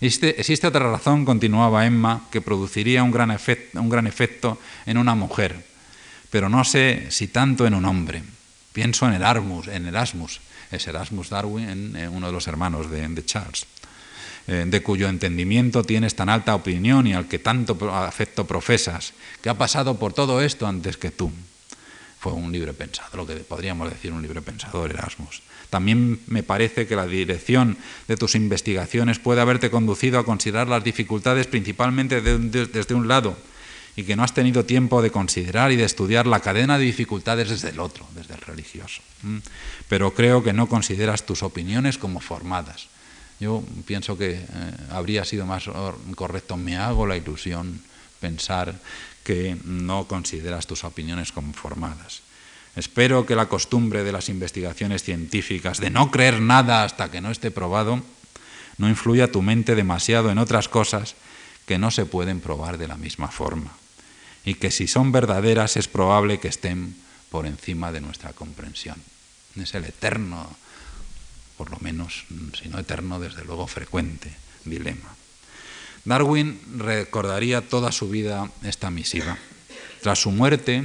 [0.00, 5.64] Existe, otra razón, continuaba Emma, que produciría un gran, efecto en una mujer,
[6.30, 8.22] pero no sé si tanto en un hombre.
[8.72, 13.66] Pienso en Erasmus, en Erasmus, es Erasmus Darwin, uno de los hermanos de, Charles,
[14.46, 19.48] eh, de cuyo entendimiento tienes tan alta opinión y al que tanto afecto profesas, que
[19.48, 21.32] ha pasado por todo esto antes que tú.
[22.18, 25.42] Fue un libre pensador, lo que podríamos decir un libre pensador Erasmus.
[25.76, 27.76] También me parece que la dirección
[28.08, 33.36] de tus investigaciones puede haberte conducido a considerar las dificultades principalmente desde un lado
[33.94, 37.50] y que no has tenido tiempo de considerar y de estudiar la cadena de dificultades
[37.50, 39.02] desde el otro, desde el religioso.
[39.86, 42.88] Pero creo que no consideras tus opiniones como formadas.
[43.38, 44.46] Yo pienso que eh,
[44.88, 45.68] habría sido más
[46.14, 47.82] correcto, me hago la ilusión,
[48.18, 48.74] pensar
[49.24, 52.22] que no consideras tus opiniones como formadas.
[52.76, 57.30] Espero que la costumbre de las investigaciones científicas, de no creer nada hasta que no
[57.30, 58.02] esté probado,
[58.76, 61.16] no influya tu mente demasiado en otras cosas
[61.66, 63.72] que no se pueden probar de la misma forma,
[64.44, 66.94] y que si son verdaderas es probable que estén
[67.30, 68.96] por encima de nuestra comprensión.
[69.60, 70.46] Es el eterno,
[71.56, 72.26] por lo menos,
[72.60, 74.30] si no eterno, desde luego frecuente
[74.64, 75.16] dilema.
[76.04, 79.38] Darwin recordaría toda su vida esta misiva.
[80.02, 80.84] Tras su muerte,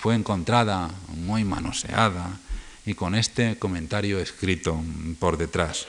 [0.00, 2.38] fue encontrada muy manoseada
[2.86, 4.82] y con este comentario escrito
[5.18, 5.86] por detrás.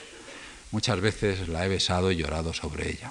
[0.70, 3.10] Muchas veces la he besado y llorado sobre ella.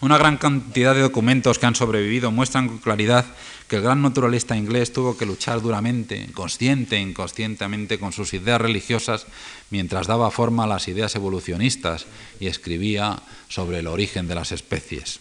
[0.00, 3.24] Una gran cantidad de documentos que han sobrevivido muestran con claridad
[3.68, 8.60] que el gran naturalista inglés tuvo que luchar duramente, consciente e inconscientemente, con sus ideas
[8.60, 9.26] religiosas
[9.70, 12.06] mientras daba forma a las ideas evolucionistas
[12.40, 15.20] y escribía sobre el origen de las especies.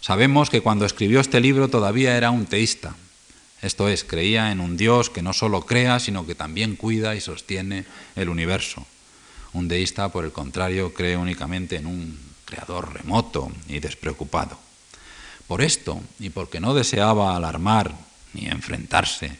[0.00, 2.94] Sabemos que cuando escribió este libro todavía era un teísta,
[3.64, 7.20] esto es, creía en un Dios que no solo crea, sino que también cuida y
[7.22, 8.86] sostiene el universo.
[9.54, 14.58] Un deísta, por el contrario, cree únicamente en un creador remoto y despreocupado.
[15.46, 17.94] Por esto, y porque no deseaba alarmar
[18.34, 19.36] ni enfrentarse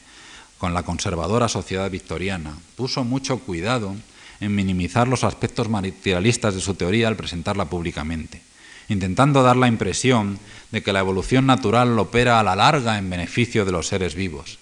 [0.56, 3.94] con la conservadora sociedad victoriana, puso mucho cuidado
[4.40, 8.40] en minimizar los aspectos materialistas de su teoría al presentarla públicamente,
[8.88, 10.38] intentando dar la impresión
[10.70, 14.58] de que la evolución natural opera a la larga en beneficio de los seres vivos.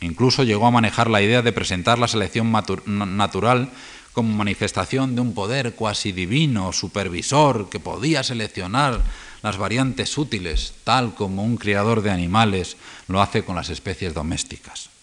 [0.00, 2.52] Incluso llegó a manejar la idea de presentar la selección
[2.86, 3.70] natural
[4.12, 9.00] como manifestación de un poder cuasi divino, supervisor, que podía seleccionar
[9.42, 12.76] las variantes útiles, tal como un criador de animales
[13.08, 14.93] lo hace con las especies domésticas.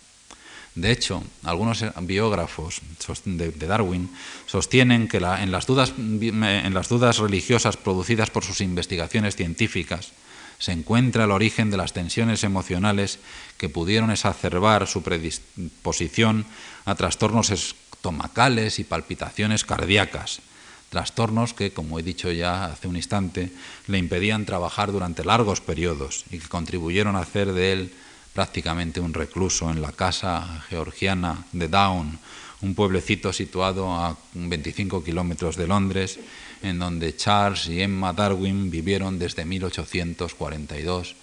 [0.75, 2.81] De hecho, algunos biógrafos
[3.25, 4.10] de Darwin
[4.45, 10.13] sostienen que en, las dudas, en las dudas religiosas producidas por sus investigaciones científicas
[10.62, 13.17] se encuentra el origen de las tensiones emocionales
[13.57, 16.45] que pudieron exacerbar su predisposición
[16.86, 20.41] a trastornos estomacales y palpitaciones cardíacas,
[20.89, 23.51] trastornos que, como he dicho ya hace un instante,
[23.88, 27.93] le impedían trabajar durante largos periodos y que contribuyeron a hacer de él
[28.34, 32.20] prácticamente un recluso en la casa georgiana de Down,
[32.62, 36.20] un pueblecito situado a 25 kilómetros de Londres,
[36.62, 41.15] en donde Charles y Emma Darwin vivieron desde 1842.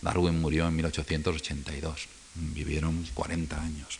[0.00, 2.08] Darwin murió en 1882.
[2.34, 3.98] Vivieron 40 años.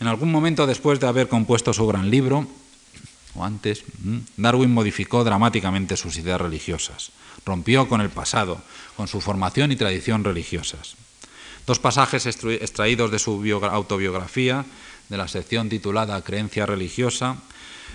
[0.00, 2.46] En algún momento después de haber compuesto su gran libro,
[3.34, 7.12] o antes, mm, Darwin modificó dramáticamente sus ideas religiosas,
[7.46, 8.60] rompió con el pasado,
[8.96, 10.96] con su formación y tradición religiosas.
[11.66, 14.64] Dos pasajes extraídos de su autobiografía,
[15.08, 17.36] de la sección titulada Creencia religiosa,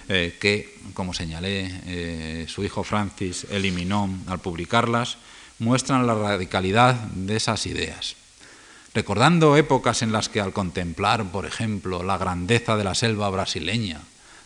[0.07, 5.17] eh, que, como señalé, eh, su hijo Francis eliminó al publicarlas,
[5.59, 8.15] muestran la radicalidad de esas ideas.
[8.93, 13.99] Recordando épocas en las que al contemplar, por ejemplo, la grandeza de la selva brasileña,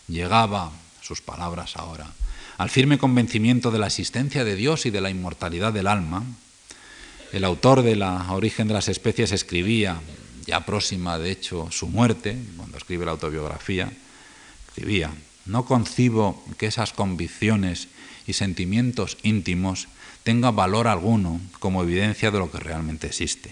[0.08, 2.10] llegaba, sus palabras ahora,
[2.58, 6.24] al firme convencimiento de la existencia de Dios y de la inmortalidad del alma,
[7.32, 10.00] el autor de La origen de las especies escribía,
[10.46, 13.90] ya próxima de hecho su muerte, cuando escribe la autobiografía,
[14.68, 15.10] escribía,
[15.46, 17.88] no concibo que esas convicciones
[18.26, 19.88] y sentimientos íntimos
[20.24, 23.50] tengan valor alguno como evidencia de lo que realmente existe.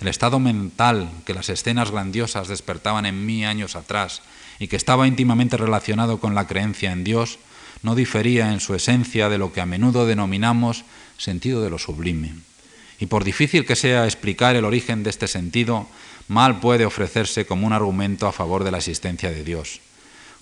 [0.00, 4.22] El estado mental que las escenas grandiosas despertaban en mí años atrás
[4.58, 7.38] y que estaba íntimamente relacionado con la creencia en Dios,
[7.82, 10.84] no difería en su esencia de lo que a menudo denominamos
[11.18, 12.34] sentido de lo sublime.
[13.00, 15.88] Y por difícil que sea explicar el origen de este sentido,
[16.28, 19.80] mal puede ofrecerse como un argumento a favor de la existencia de Dios,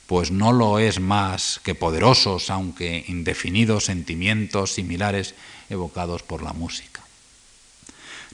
[0.08, 5.36] pues no lo es más que poderosos, aunque indefinidos sentimientos similares
[5.70, 7.00] evocados por la música.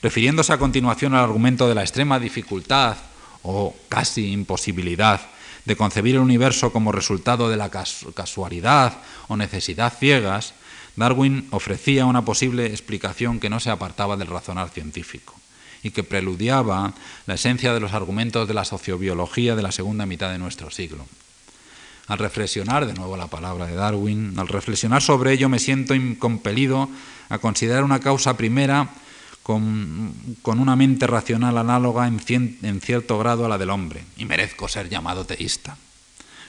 [0.01, 2.97] Refiriéndose a continuación al argumento de la extrema dificultad
[3.43, 5.21] o casi imposibilidad
[5.67, 10.55] de concebir el universo como resultado de la casualidad o necesidad ciegas,
[10.97, 15.35] Darwin ofrecía una posible explicación que no se apartaba del razonar científico
[15.83, 16.95] y que preludiaba
[17.27, 21.07] la esencia de los argumentos de la sociobiología de la segunda mitad de nuestro siglo.
[22.07, 26.89] Al reflexionar, de nuevo la palabra de Darwin, al reflexionar sobre ello me siento compelido
[27.29, 28.91] a considerar una causa primera
[29.43, 32.21] con, una mente racional análoga en,
[32.63, 35.77] en cierto grado a la del hombre, y merezco ser llamado teísta.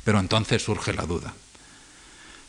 [0.04, 1.34] Pero entonces surge la duda.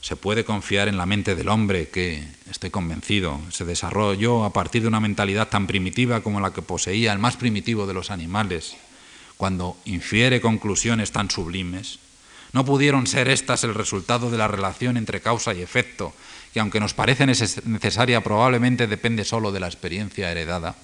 [0.07, 4.83] ¿Se puede confiar en la mente del hombre que, estoy convencido, se desarrolló a partir
[4.83, 8.77] de una mentalidad tan primitiva como la que poseía el más primitivo de los animales,
[9.37, 11.99] cuando infiere conclusiones tan sublimes?
[12.53, 16.15] ¿No pudieron ser estas el resultado de la relación entre causa y efecto
[16.55, 20.77] que aunque nos parece necesaria, probablemente depende solo de la experiencia heredada,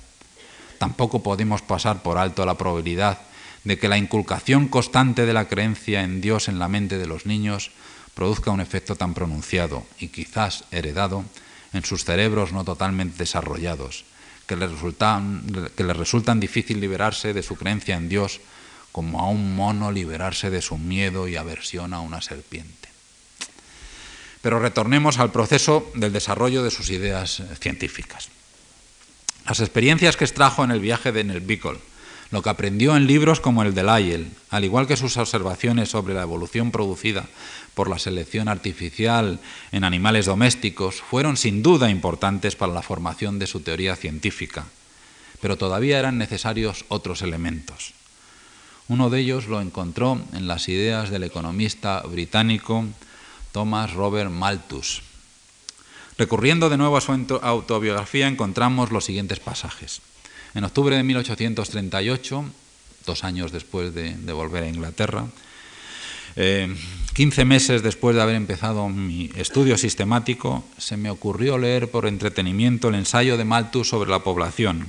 [0.78, 3.20] tampoco podemos pasar por alto la probabilidad
[3.62, 7.24] de que la inculcación constante de la creencia en Dios en la mente de los
[7.24, 7.70] niños
[8.14, 11.24] produzca un efecto tan pronunciado y quizás heredado
[11.72, 14.04] en sus cerebros no totalmente desarrollados,
[14.46, 15.96] que les resultan, que les
[16.40, 18.40] difícil liberarse de su creencia en Dios
[18.92, 22.88] como a un mono liberarse de su miedo y aversión a una serpiente.
[24.42, 28.28] Pero retornemos al proceso del desarrollo de sus ideas científicas.
[29.46, 31.80] Las experiencias que extrajo en el viaje de Beagle,
[32.30, 36.14] lo que aprendió en libros como el de Lyell, al igual que sus observaciones sobre
[36.14, 37.26] la evolución producida
[37.74, 39.40] por la selección artificial
[39.72, 44.66] en animales domésticos, fueron sin duda importantes para la formación de su teoría científica,
[45.40, 47.94] pero todavía eran necesarios otros elementos.
[48.88, 52.84] Uno de ellos lo encontró en las ideas del economista británico
[53.52, 55.02] Thomas Robert Malthus.
[56.18, 57.12] Recurriendo de nuevo a su
[57.42, 60.02] autobiografía encontramos los siguientes pasajes.
[60.54, 62.44] En octubre de 1838,
[63.06, 65.26] dos años después de, volver a Inglaterra,
[66.34, 72.06] 15 eh, meses después de haber empezado mi estudio sistemático, se me ocurrió leer por
[72.06, 74.86] entretenimiento el ensayo de Malthus sobre la población.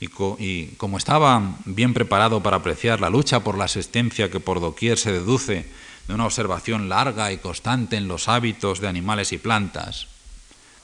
[0.00, 4.60] Y, y, como estaba bien preparado para apreciar la lucha por la existencia que por
[4.60, 5.66] doquier se deduce
[6.06, 10.06] de una observación larga y constante en los hábitos de animales y plantas,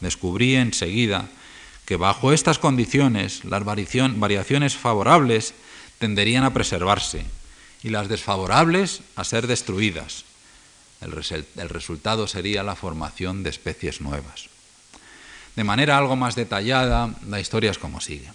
[0.01, 1.29] descubrí enseguida
[1.87, 5.55] que bajo estas condiciones las variaciones favorables
[5.99, 7.25] tenderían a preservarse
[7.85, 10.25] y las desfavorables a ser destruidas.
[11.03, 14.49] El, resultado sería la formación de especies nuevas.
[15.55, 18.31] De manera algo más detallada, la historia es como sigue.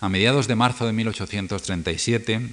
[0.00, 2.48] A mediados de marzo de 1837,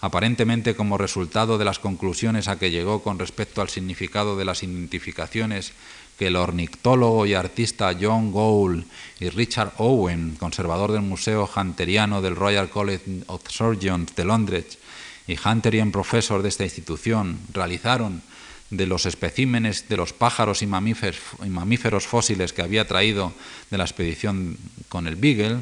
[0.00, 4.62] aparentemente como resultado de las conclusiones a que llegó con respecto al significado de las
[4.62, 5.74] identificaciones
[6.18, 8.84] que el ornitólogo y artista John Gould
[9.20, 14.78] y Richard Owen, conservador del Museo Hunteriano del Royal College of Surgeons de Londres
[15.26, 18.22] y Hunterian profesor de esta institución, realizaron
[18.70, 23.32] de los especímenes de los pájaros y mamíferos, y mamíferos fósiles que había traído
[23.70, 24.56] de la expedición
[24.88, 25.58] con el Beagle,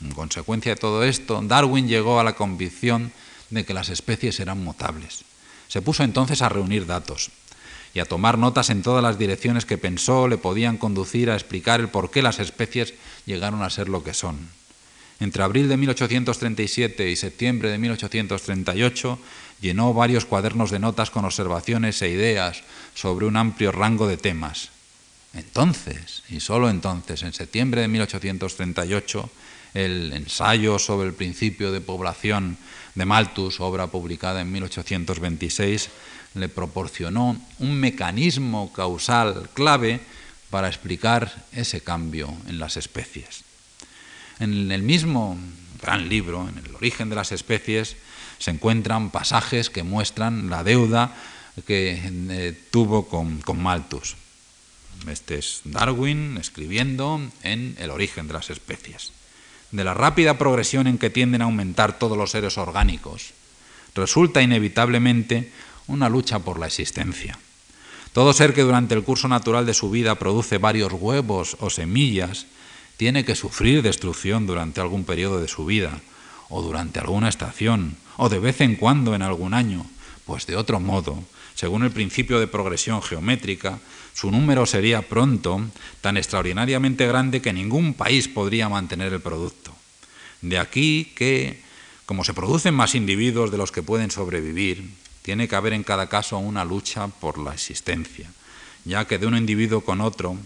[0.00, 3.12] en consecuencia de todo esto, Darwin llegó a la convicción
[3.50, 5.24] de que las especies eran mutables.
[5.68, 7.30] Se puso entonces a reunir datos,
[7.94, 11.80] y a tomar notas en todas las direcciones que pensó le podían conducir a explicar
[11.80, 12.94] el por qué las especies
[13.24, 14.48] llegaron a ser lo que son.
[15.24, 19.18] Entre abril de 1837 y septiembre de 1838
[19.62, 22.60] llenó varios cuadernos de notas con observaciones e ideas
[22.92, 24.68] sobre un amplio rango de temas.
[25.32, 29.30] Entonces, y solo entonces, en septiembre de 1838,
[29.72, 32.58] el ensayo sobre el principio de población
[32.94, 35.88] de Malthus, obra publicada en 1826,
[36.34, 40.00] le proporcionó un mecanismo causal clave
[40.50, 43.53] para explicar ese cambio en las especies.
[44.40, 45.38] En el mismo
[45.80, 47.96] gran libro, en el origen de las especies,
[48.38, 51.14] se encuentran pasajes que muestran la deuda
[51.66, 54.16] que eh, tuvo con, con Malthus.
[55.08, 59.12] Este es Darwin escribiendo en El origen de las especies.
[59.70, 63.32] De la rápida progresión en que tienden a aumentar todos los seres orgánicos,
[63.94, 65.52] resulta inevitablemente
[65.86, 67.38] una lucha por la existencia.
[68.12, 72.46] Todo ser que durante el curso natural de su vida produce varios huevos o semillas,
[72.96, 76.00] tiene que sufrir destrucción durante algún periodo de su vida,
[76.48, 79.86] o durante alguna estación, o de vez en cuando en algún año,
[80.24, 81.22] pues de otro modo,
[81.54, 83.78] según el principio de progresión geométrica,
[84.12, 85.60] su número sería pronto
[86.00, 89.74] tan extraordinariamente grande que ningún país podría mantener el producto.
[90.40, 91.60] De aquí que,
[92.06, 94.90] como se producen más individuos de los que pueden sobrevivir,
[95.22, 98.30] tiene que haber en cada caso una lucha por la existencia,
[98.84, 100.36] ya que de un individuo con otro,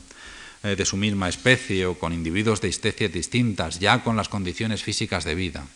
[0.62, 4.82] eh, de su misma especie o con individuos de especies distintas, ya con las condiciones
[4.82, 5.66] físicas de vida.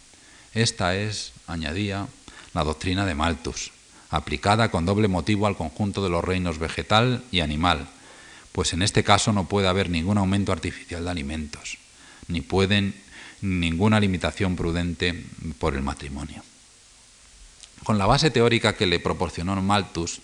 [0.55, 2.09] Esta es, añadía,
[2.53, 3.70] la doctrina de Malthus,
[4.11, 7.89] aplicada con doble motivo al conjunto de los reinos vegetal y animal,
[8.53, 11.78] pues en este caso no puede haber ningún aumento artificial de alimentos,
[12.28, 12.95] ni pueden
[13.41, 15.24] ninguna limitación prudente
[15.59, 16.43] por el matrimonio.
[17.85, 20.20] Con la base teórica que le proporcionó Malthus,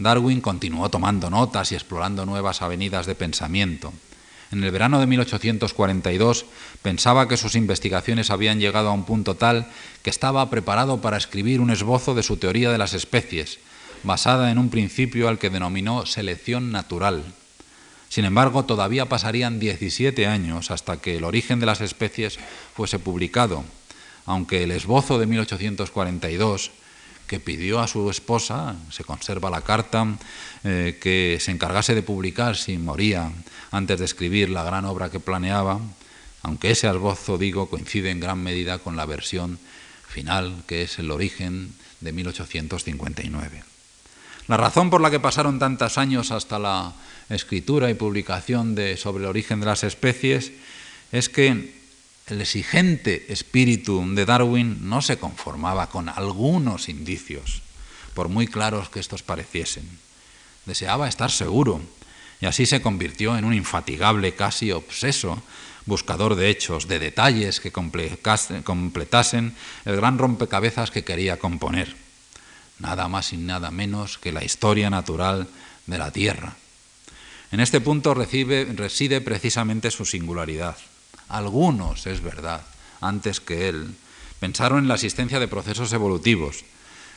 [0.00, 3.92] Darwin continuó tomando notas y explorando nuevas avenidas de pensamiento.
[4.50, 6.46] En el verano de 1842
[6.80, 9.66] pensaba que sus investigaciones habían llegado a un punto tal
[10.02, 13.58] que estaba preparado para escribir un esbozo de su teoría de las especies,
[14.02, 17.22] basada en un principio al que denominó selección natural.
[18.08, 22.38] Sin embargo, todavía pasarían 17 años hasta que el origen de las especies
[22.74, 23.64] fuese publicado,
[24.24, 26.70] aunque el esbozo de 1842
[27.30, 30.04] que pidió a su esposa, se conserva la carta,
[30.64, 33.30] eh, que se encargase de publicar si moría
[33.70, 35.78] antes de escribir la gran obra que planeaba,
[36.42, 39.60] aunque ese esbozo, digo, coincide en gran medida con la versión
[40.08, 43.62] final, que es el origen de 1859.
[44.48, 46.94] La razón por la que pasaron tantos años hasta la
[47.28, 50.50] escritura y publicación de sobre el origen de las especies
[51.12, 51.78] es que
[52.30, 57.62] el exigente espíritu de Darwin no se conformaba con algunos indicios,
[58.14, 59.88] por muy claros que estos pareciesen.
[60.66, 61.80] Deseaba estar seguro
[62.40, 65.42] y así se convirtió en un infatigable, casi obseso,
[65.86, 69.54] buscador de hechos, de detalles que completasen
[69.84, 71.96] el gran rompecabezas que quería componer.
[72.78, 75.48] Nada más y nada menos que la historia natural
[75.86, 76.56] de la Tierra.
[77.52, 80.76] En este punto reside precisamente su singularidad.
[81.30, 82.62] Algunos, es verdad,
[83.00, 83.94] antes que él,
[84.38, 86.64] pensaron en la existencia de procesos evolutivos,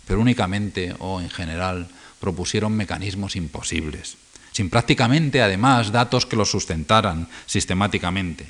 [0.08, 1.90] pero únicamente o en general
[2.20, 4.18] propusieron mecanismos imposibles
[4.54, 8.46] sin prácticamente, además, datos que lo sustentaran sistemáticamente.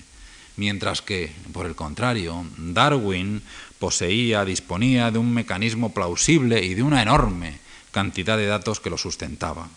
[0.58, 3.42] Mientras que, por el contrario, Darwin
[3.80, 7.58] poseía, disponía de un mecanismo plausible y de una enorme
[7.92, 9.70] cantidad de datos que lo sustentaban.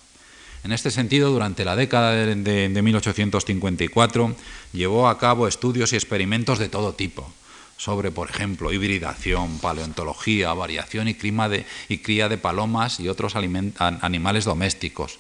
[0.65, 2.35] En este sentido, durante la década de,
[2.69, 4.35] de, 1854
[4.73, 7.33] llevó a cabo estudios y experimentos de todo tipo,
[7.77, 11.49] sobre, por ejemplo, hibridación, paleontología, variación y, clima
[11.89, 15.19] y cría de palomas y otros animales domésticos,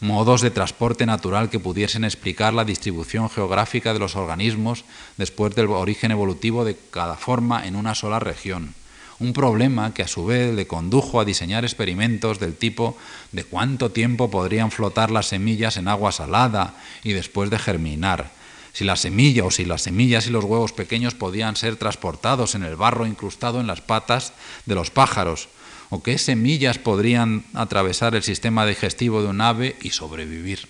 [0.00, 4.84] modos de transporte natural que pudiesen explicar la distribución geográfica de los organismos
[5.16, 8.74] después del origen evolutivo de cada forma en una sola región.
[9.20, 12.96] Un problema que a su vez le condujo a diseñar experimentos del tipo
[13.32, 18.30] de cuánto tiempo podrían flotar las semillas en agua salada y después de germinar,
[18.72, 22.62] si la semilla o si las semillas y los huevos pequeños podían ser transportados en
[22.62, 24.34] el barro incrustado en las patas
[24.66, 25.48] de los pájaros,
[25.90, 30.68] o qué semillas podrían atravesar el sistema digestivo de un ave y sobrevivir.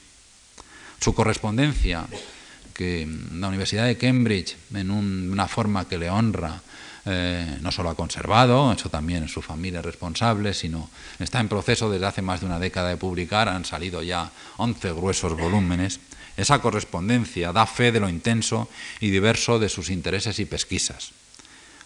[1.00, 2.06] Su correspondencia,
[2.72, 6.62] que la Universidad de Cambridge, en una forma que le honra,
[7.06, 11.90] eh, no solo ha conservado, eso también su familia es responsable, sino está en proceso
[11.90, 16.00] desde hace más de una década de publicar, han salido ya 11 gruesos volúmenes.
[16.36, 18.68] Esa correspondencia da fe de lo intenso
[19.00, 21.10] y diverso de sus intereses y pesquisas.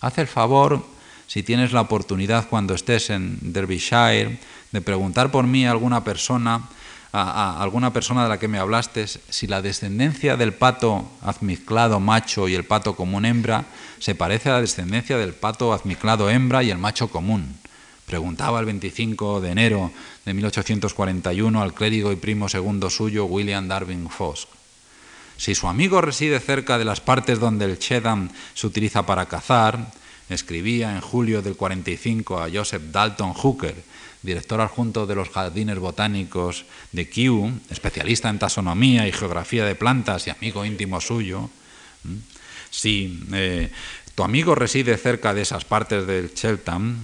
[0.00, 0.84] Hace el favor
[1.32, 4.38] si tienes la oportunidad cuando estés en Derbyshire
[4.70, 6.68] de preguntar por mí a alguna persona,
[7.12, 12.48] a, alguna persona de la que me hablaste, si la descendencia del pato azmiclado macho
[12.48, 13.66] y el pato común hembra
[13.98, 17.58] se parece a la descendencia del pato azmiclado hembra y el macho común.
[18.06, 19.92] Preguntaba el 25 de enero
[20.24, 24.48] de 1841 al clérigo y primo segundo suyo, William Darwin Fosk.
[25.36, 29.90] Si su amigo reside cerca de las partes donde el Cheddam se utiliza para cazar,
[30.32, 33.74] escribía en julio del 45 a Joseph Dalton Hooker,
[34.22, 40.26] director adjunto de los jardines botánicos de Kew, especialista en taxonomía y geografía de plantas
[40.26, 41.50] y amigo íntimo suyo,
[42.70, 43.70] si eh,
[44.14, 46.96] tu amigo reside cerca de esas partes del Cheltenham,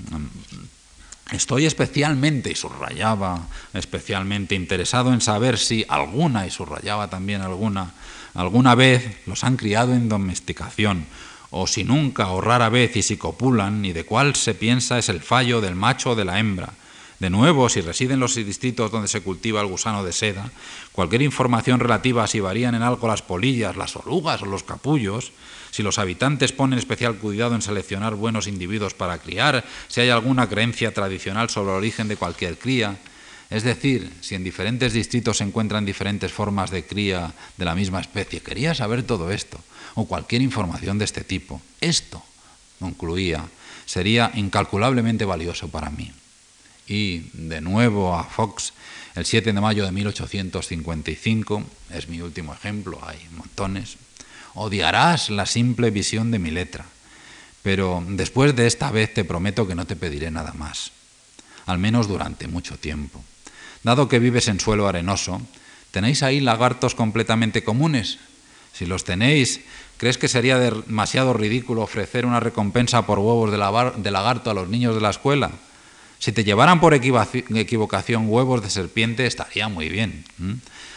[1.33, 7.93] estoy especialmente, y subrayaba, especialmente interesado en saber si alguna, y subrayaba también alguna,
[8.35, 11.07] alguna vez los han criado en domesticación
[11.51, 15.09] o si nunca o rara vez y si copulan, y de cuál se piensa es
[15.09, 16.75] el fallo del macho o de la hembra.
[17.19, 20.53] De nuevo, si residen en los distritos donde se cultiva el gusano de seda,
[20.93, 25.33] cualquier información relativa a si varían en algo las polillas, las orugas o los capullos,
[25.73, 30.49] si los habitantes ponen especial cuidado en seleccionar buenos individuos para criar, si hay alguna
[30.49, 32.99] creencia tradicional sobre el origen de cualquier cría,
[33.51, 38.01] es decir, si en diferentes distritos se encuentran diferentes formas de cría de la misma
[38.01, 38.41] especie.
[38.41, 39.59] Quería saber todo esto
[39.99, 41.61] o cualquier información de este tipo.
[41.81, 42.23] Esto,
[42.79, 43.43] concluía,
[43.85, 46.13] sería incalculablemente valioso para mí.
[46.87, 48.75] Y de nuevo a Fox,
[49.17, 53.97] el 7 de mayo de 1855, es mi último ejemplo, hay montones,
[54.55, 56.87] odiarás la simple visión de mi letra,
[57.65, 60.93] pero después de esta vez te prometo que no te pediré nada más,
[61.67, 63.25] al menos durante mucho tiempo.
[63.83, 65.43] Dado que vives en suelo arenoso,
[65.91, 68.19] ¿tenéis ahí lagartos completamente comunes?
[68.73, 69.61] Si los tenéis,
[69.99, 74.95] ¿crees que sería demasiado ridículo ofrecer una recompensa por huevos de lagarto a los niños
[74.95, 75.51] de la escuela?
[76.19, 80.25] Si te llevaran por equivocación huevos de serpiente, estaría muy bien,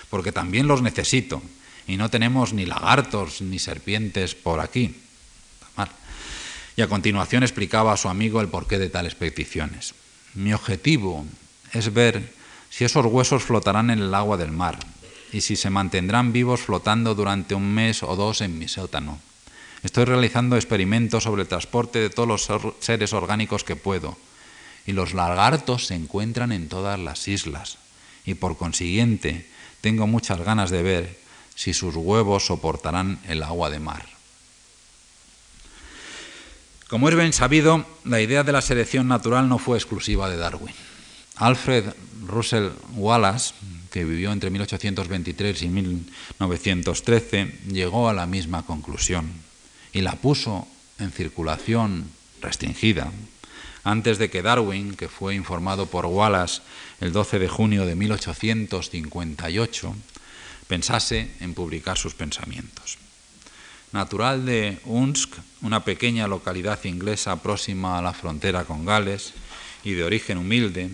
[0.10, 1.42] porque también los necesito,
[1.88, 4.96] y no tenemos ni lagartos ni serpientes por aquí.
[6.78, 9.94] Y a continuación explicaba a su amigo el porqué de tales peticiones.
[10.34, 11.26] Mi objetivo
[11.74, 12.34] es ver
[12.70, 14.80] si esos huesos flotarán en el agua del mar
[15.32, 19.20] y si se mantendrán vivos flotando durante un mes o dos en mi sótano.
[19.84, 22.48] Estoy realizando experimentos sobre el transporte de todos los
[22.80, 24.18] seres orgánicos que puedo,
[24.86, 27.78] y los lagartos se encuentran en todas las islas,
[28.26, 29.48] y por consiguiente
[29.82, 31.20] tengo muchas ganas de ver
[31.56, 34.06] si sus huevos soportarán el agua de mar.
[36.88, 40.76] Como es bien sabido, la idea de la selección natural no fue exclusiva de Darwin.
[41.38, 41.94] Alfred
[42.26, 43.54] Russell Wallace,
[43.92, 49.32] que vivió entre 1823 y 1913, llegó a la misma conclusión
[49.92, 50.68] y la puso
[51.00, 52.10] en circulación
[52.42, 53.12] restringida
[53.84, 56.62] antes de que Darwin, que fue informado por Wallace
[57.00, 59.96] el 12 de junio de 1858,
[60.68, 63.00] pensase en publicar sus pensamientos.
[63.92, 69.34] Natural de Unsk, una pequeña localidad inglesa próxima a la frontera con Gales
[69.84, 70.92] y de origen humilde,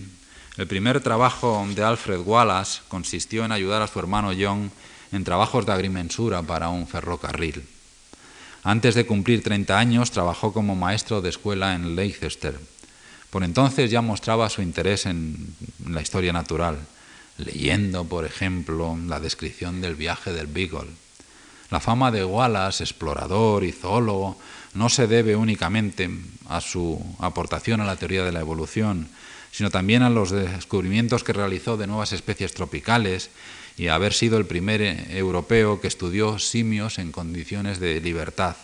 [0.58, 4.72] el primer trabajo de Alfred Wallace consistió en ayudar a su hermano John
[5.12, 7.64] en trabajos de agrimensura para un ferrocarril.
[8.64, 12.58] Antes de cumplir 30 años trabajó como maestro de escuela en Leicester.
[13.30, 15.54] Por entonces ya mostraba su interés en
[15.86, 16.76] la historia natural,
[17.36, 20.90] leyendo, por ejemplo, la descripción del viaje del Beagle.
[21.70, 24.36] La fama de Wallace, explorador y zoólogo,
[24.74, 26.10] no se debe únicamente
[26.48, 29.08] a su aportación a la teoría de la evolución,
[29.52, 33.30] sino también a los descubrimientos que realizó de nuevas especies tropicales
[33.76, 38.56] y a haber sido el primer europeo que estudió simios en condiciones de libertad,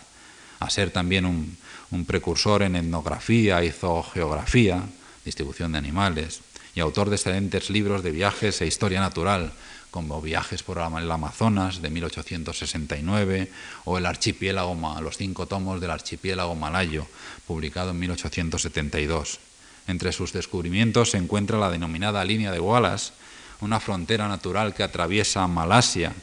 [0.59, 1.57] a ser también un,
[2.05, 4.83] precursor en etnografía y zoogeografía,
[5.23, 6.41] distribución de animales,
[6.75, 9.53] y autor de excelentes libros de viajes e historia natural,
[9.95, 13.49] como Viajes por el Amazonas de 1869
[13.85, 17.07] o El archipiélago, los cinco tomos del archipiélago malayo,
[17.47, 19.39] publicado en 1872.
[19.87, 23.13] Entre sus descubrimientos se encuentra la denominada línea de Wallace,
[23.61, 26.13] una frontera natural que atraviesa Malasia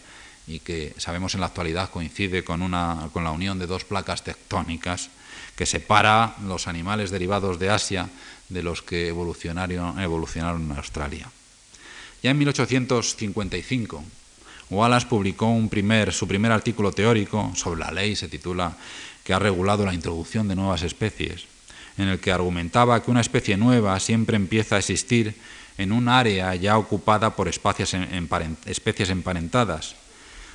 [0.46, 4.24] y que sabemos en la actualidad coincide con, una, con la unión de dos placas
[4.24, 5.10] tectónicas
[5.56, 8.08] que separa los animales derivados de Asia
[8.48, 11.30] de los que evolucionaron, evolucionaron en Australia.
[12.22, 14.04] Ya en 1855,
[14.70, 18.76] Wallace publicó un primer, su primer artículo teórico sobre la ley, se titula,
[19.24, 21.46] que ha regulado la introducción de nuevas especies,
[21.98, 25.34] en el que argumentaba que una especie nueva siempre empieza a existir
[25.78, 27.94] en un área ya ocupada por especies
[29.10, 29.96] emparentadas,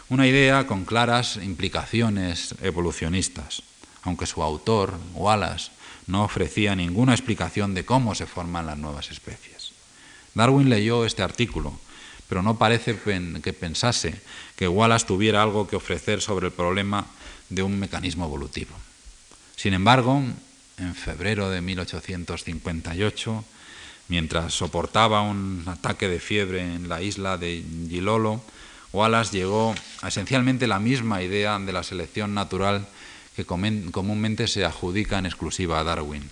[0.10, 3.64] una idea con claras implicaciones evolucionistas,
[4.04, 5.72] aunque su autor, Wallace,
[6.08, 9.74] no ofrecía ninguna explicación de cómo se forman las nuevas especies.
[10.34, 11.78] Darwin leyó este artículo,
[12.30, 14.22] pero no parece que pensase
[14.56, 17.06] que Wallace tuviera algo que ofrecer sobre el problema
[17.50, 18.72] de un mecanismo evolutivo.
[19.56, 20.22] Sin embargo,
[20.78, 23.44] en febrero de 1858,
[24.10, 28.42] mientras soportaba un ataque de fiebre en la isla de Gilolo,
[28.94, 32.88] Wallace llegó a esencialmente la misma idea de la selección natural
[33.36, 36.30] que comúnmente se adjudica en exclusiva a Darwin.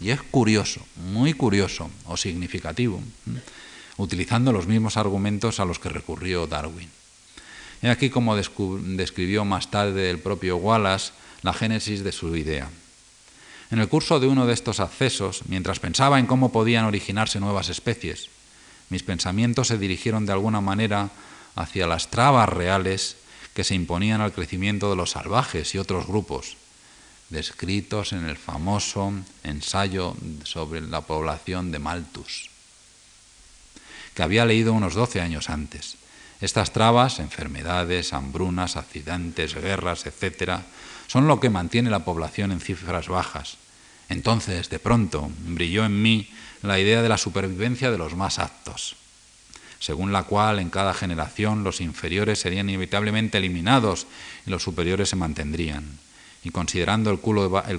[0.00, 3.02] Y es curioso, muy curioso o significativo,
[3.96, 6.90] utilizando los mismos argumentos a los que recurrió Darwin.
[7.82, 11.12] He aquí como describió más tarde el propio Wallace
[11.42, 12.70] la génesis de su idea.
[13.70, 17.68] En el curso de uno de estos accesos, mientras pensaba en cómo podían originarse nuevas
[17.68, 18.28] especies,
[18.90, 21.10] mis pensamientos se dirigieron de alguna manera
[21.56, 23.16] hacia las trabas reales
[23.54, 26.56] que se imponían al crecimiento de los salvajes y otros grupos,
[27.30, 29.12] descritos en el famoso
[29.42, 30.14] ensayo
[30.44, 32.50] sobre la población de Malthus,
[34.14, 35.96] que había leído unos 12 años antes.
[36.40, 40.60] Estas trabas, enfermedades, hambrunas, accidentes, guerras, etc.,
[41.06, 43.58] son lo que mantiene la población en cifras bajas.
[44.08, 46.28] Entonces, de pronto, brilló en mí
[46.62, 48.96] la idea de la supervivencia de los más aptos,
[49.78, 54.06] según la cual en cada generación los inferiores serían inevitablemente eliminados
[54.46, 55.98] y los superiores se mantendrían.
[56.44, 57.18] Y considerando el,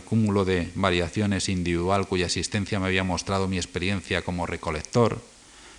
[0.02, 5.22] cúmulo de variaciones individual cuya existencia me había mostrado mi experiencia como recolector,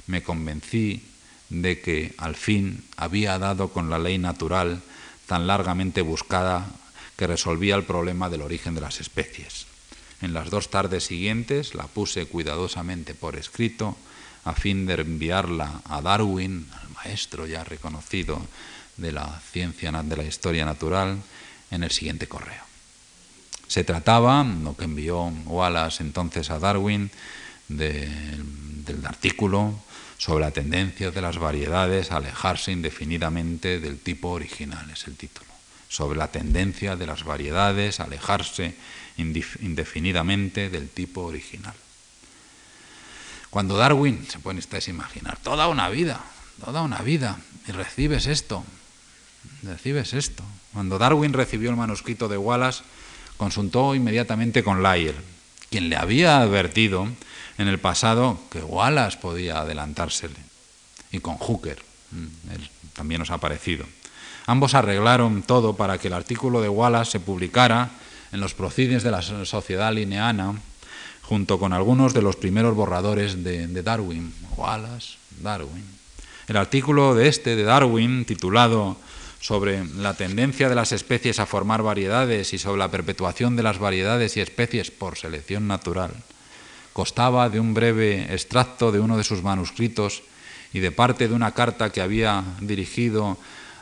[0.07, 1.03] me convencí
[1.51, 4.80] de que al fin había dado con la ley natural
[5.26, 6.66] tan largamente buscada
[7.19, 9.66] que resolvía el problema del origen de las especies.
[10.23, 13.97] En las dos tardes siguientes la puse cuidadosamente por escrito
[14.45, 18.41] a fin de enviarla a Darwin, al maestro ya reconocido
[18.97, 21.19] de la ciencia de la historia natural,
[21.73, 22.62] en el siguiente correo.
[23.66, 27.11] Se trataba, lo que envió Wallace entonces a Darwin,
[27.66, 29.75] del artículo
[30.19, 35.47] sobre la tendencia de las variedades a alejarse indefinidamente del tipo original, es el título
[35.89, 38.74] sobre la tendencia de las variedades a alejarse
[39.16, 41.74] indefinidamente del tipo original.
[43.51, 46.20] Cuando Darwin, se pueden ustedes imaginar, toda una vida,
[46.64, 48.64] toda una vida, y recibes esto,
[49.62, 50.45] recibes esto.
[50.72, 52.84] Cuando Darwin recibió el manuscrito de Wallace,
[53.36, 55.16] consultó inmediatamente con Lyell,
[55.70, 57.09] quien le había advertido
[57.57, 60.36] en el pasado que Wallace podía adelantársele,
[61.11, 63.86] y con Hooker, mm, él también nos ha parecido.
[64.49, 67.90] Ambos arreglaron todo para que el artículo de Wallace se publicara
[68.32, 70.55] en los proceedings de la Sociedad Lineana,
[71.20, 74.32] junto con algunos de los primeros borradores de, Darwin.
[74.57, 75.84] Wallace, Darwin.
[76.49, 78.96] El artículo de este, de Darwin, titulado
[79.38, 83.78] sobre la tendencia de las especies a formar variedades y sobre la perpetuación de las
[83.78, 86.12] variedades y especies por selección natural,
[86.94, 90.22] costaba de un breve extracto de uno de sus manuscritos
[90.72, 93.36] y de parte de una carta que había dirigido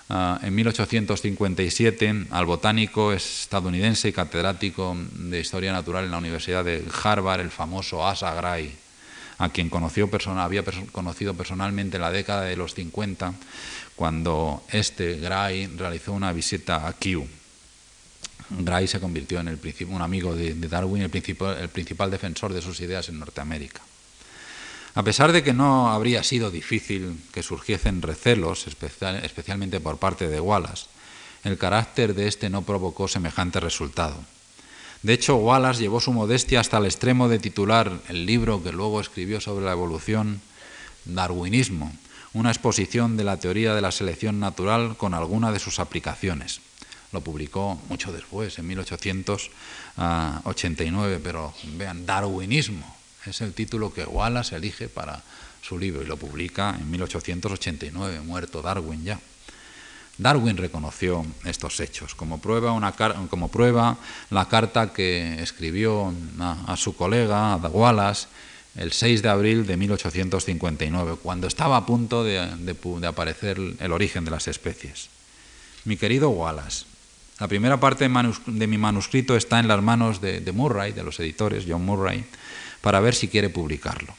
[0.09, 6.85] ah, en 1857 al botánico estadounidense y catedrático de Historia Natural en la Universidad de
[7.03, 8.75] Harvard, el famoso Asa Gray,
[9.39, 13.35] a quien conoció había conocido personalmente en la década de los 50,
[13.95, 17.27] cuando este Gray realizó una visita a Kew.
[18.51, 23.09] Gray se convirtió en el un amigo de, Darwin, el principal defensor de sus ideas
[23.09, 23.83] en Norteamérica.
[24.97, 30.41] A pesar de que no habría sido difícil que surgiesen recelos, especialmente por parte de
[30.41, 30.87] Wallace,
[31.45, 34.17] el carácter de este no provocó semejante resultado.
[35.03, 39.03] De hecho, Wallace llevó su modestia hasta el extremo de titular el libro que luego
[39.03, 40.41] escribió sobre la evolución,
[41.05, 41.93] Darwinismo,
[42.33, 46.63] una exposición de la teoría de la selección natural con alguna de sus aplicaciones.
[47.13, 52.96] Lo publicó mucho después, en 1889, pero vean, Darwinismo,
[53.27, 55.23] es el título que Wallace elige para
[55.63, 59.21] su libro y lo publica en 1889, muerto Darwin ya.
[60.19, 62.15] Darwin reconoció estos hechos.
[62.15, 62.93] Como prueba, una,
[63.29, 63.99] como prueba
[64.31, 68.29] la carta que escribió a, su colega, a Wallace,
[68.77, 72.39] el 6 de abril de 1859, cuando estaba a punto de,
[73.07, 75.09] aparecer el origen de las especies.
[75.85, 76.85] Mi querido Wallace,
[77.39, 81.21] la primera parte de, mi manuscrito está en las manos de, de Murray, de los
[81.21, 82.25] editores, John Murray,
[82.87, 84.15] para ver si quiere publicarlo.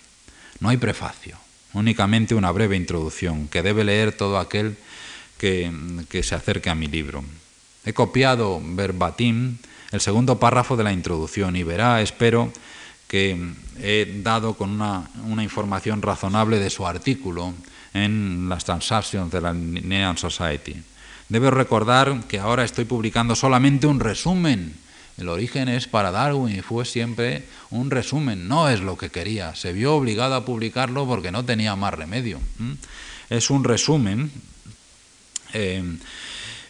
[0.60, 1.38] No hay prefacio,
[1.72, 4.76] únicamente una breve introducción que debe leer todo aquel
[5.38, 5.72] que,
[6.22, 7.24] se acerque a mi libro.
[7.86, 9.56] He copiado verbatim
[9.94, 12.52] el segundo párrafo de la introducción y verá, espero,
[13.08, 13.38] que
[13.80, 15.08] he dado con una,
[15.42, 17.54] información razonable de su artículo
[17.94, 20.76] en las Transactions de la Nean Society.
[21.30, 24.76] Debo recordar que ahora estoy publicando solamente un resumen
[25.18, 29.56] el origen es para Darwin y fue siempre un resumen, no es lo que quería.
[29.56, 32.40] Se vio obligado a publicarlo porque no tenía más remedio.
[33.30, 34.32] Es un resumen
[35.54, 35.84] eh,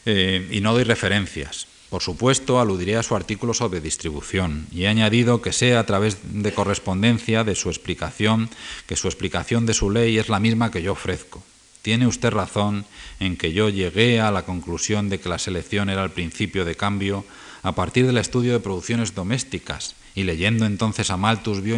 [0.06, 1.68] eh, y no doy referencias.
[1.90, 6.18] Por supuesto, aludiré a su artículo sobre distribución y he añadido que sea a través
[6.24, 8.50] de correspondencia de su explicación,
[8.88, 11.44] que su explicación de su ley es la misma que yo ofrezco.
[11.82, 12.86] Tiene usted razón
[13.20, 16.76] en que yo llegué a la conclusión de que la selección era el principio de
[16.76, 17.26] cambio
[17.68, 21.74] a partir del estudio de producciones domésticas y leyendo entonces a Malthus vi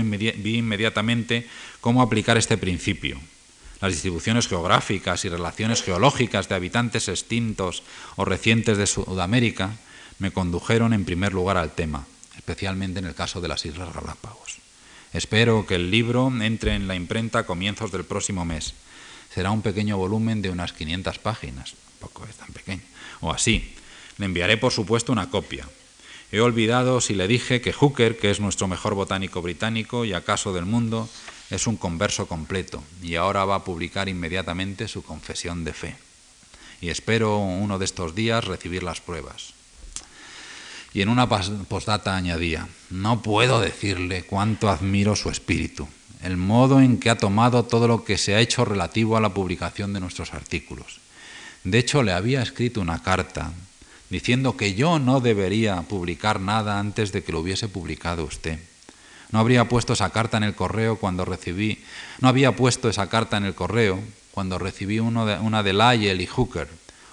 [0.55, 1.47] inmediatamente
[1.81, 3.19] cómo aplicar este principio.
[3.81, 7.81] Las distribuciones geográficas y relaciones geológicas de habitantes extintos
[8.17, 9.77] o recientes de Sudamérica
[10.19, 12.05] me condujeron en primer lugar al tema,
[12.37, 14.59] especialmente en el caso de las Islas Galápagos.
[15.11, 18.75] Espero que el libro entre en la imprenta a comienzos del próximo mes.
[19.33, 22.83] Será un pequeño volumen de unas 500 páginas, poco es tan pequeño,
[23.21, 23.73] o así,
[24.19, 25.65] le enviaré, por supuesto, una copia.
[26.31, 30.53] He olvidado si le dije que Hooker, que es nuestro mejor botánico británico y acaso
[30.53, 31.09] del mundo,
[31.49, 35.95] es un converso completo y ahora va a publicar inmediatamente su confesión de fe.
[36.81, 39.53] Y espero uno de estos días recibir las pruebas.
[40.93, 45.87] Y en una postdata añadía, no puedo decirle cuánto admiro su espíritu,
[46.23, 49.33] el modo en que ha tomado todo lo que se ha hecho relativo a la
[49.33, 50.99] publicación de nuestros artículos.
[51.63, 53.51] De hecho, le había escrito una carta
[54.09, 58.59] diciendo que yo no debería publicar nada antes de que lo hubiese publicado usted.
[59.31, 61.83] No habría puesto esa carta en el correo cuando recibí,
[62.19, 64.01] no había puesto esa carta en el correo
[64.31, 66.67] cuando recibí una de Lyell y Hooker,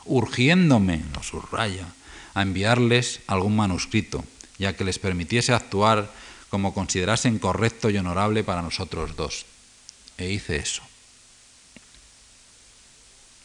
[0.07, 1.87] urgiéndome, lo subraya,
[2.35, 4.25] a enviarles algún manuscrito,
[4.59, 6.11] ya que les permitiese actuar
[6.49, 9.45] como considerasen correcto y honorable para nosotros dos.
[10.17, 10.83] E hice eso.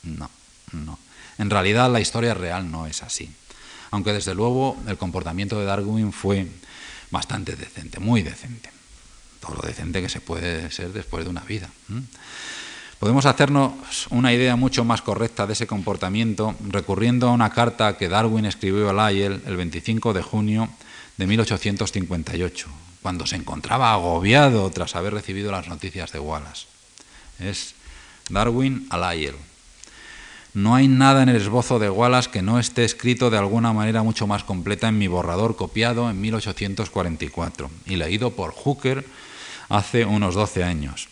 [0.04, 0.30] No,
[0.72, 0.98] no.
[1.38, 3.34] En realidad la historia real no es así
[3.92, 6.48] aunque desde luego el comportamiento de Darwin fue
[7.12, 8.70] bastante decente, muy decente,
[9.40, 11.70] todo lo decente que se puede ser después de una vida.
[13.00, 13.74] Podemos hacernos
[14.12, 18.90] una idea mucho más correcta de ese comportamiento recurriendo a una carta que Darwin escribió
[18.90, 20.70] a Lyell el 25 de junio
[21.18, 22.68] de 1858,
[23.02, 26.68] cuando se encontraba agobiado tras haber recibido las noticias de Wallace.
[27.40, 27.74] Es
[28.30, 29.36] Darwin a Lyell.
[30.54, 34.04] No hay nada en el esbozo de Wallace que no esté escrito de alguna manera
[34.04, 39.06] mucho más completa en mi borrador copiado en 1844 y leído por Hooker
[39.70, 41.08] hace unos 12 años.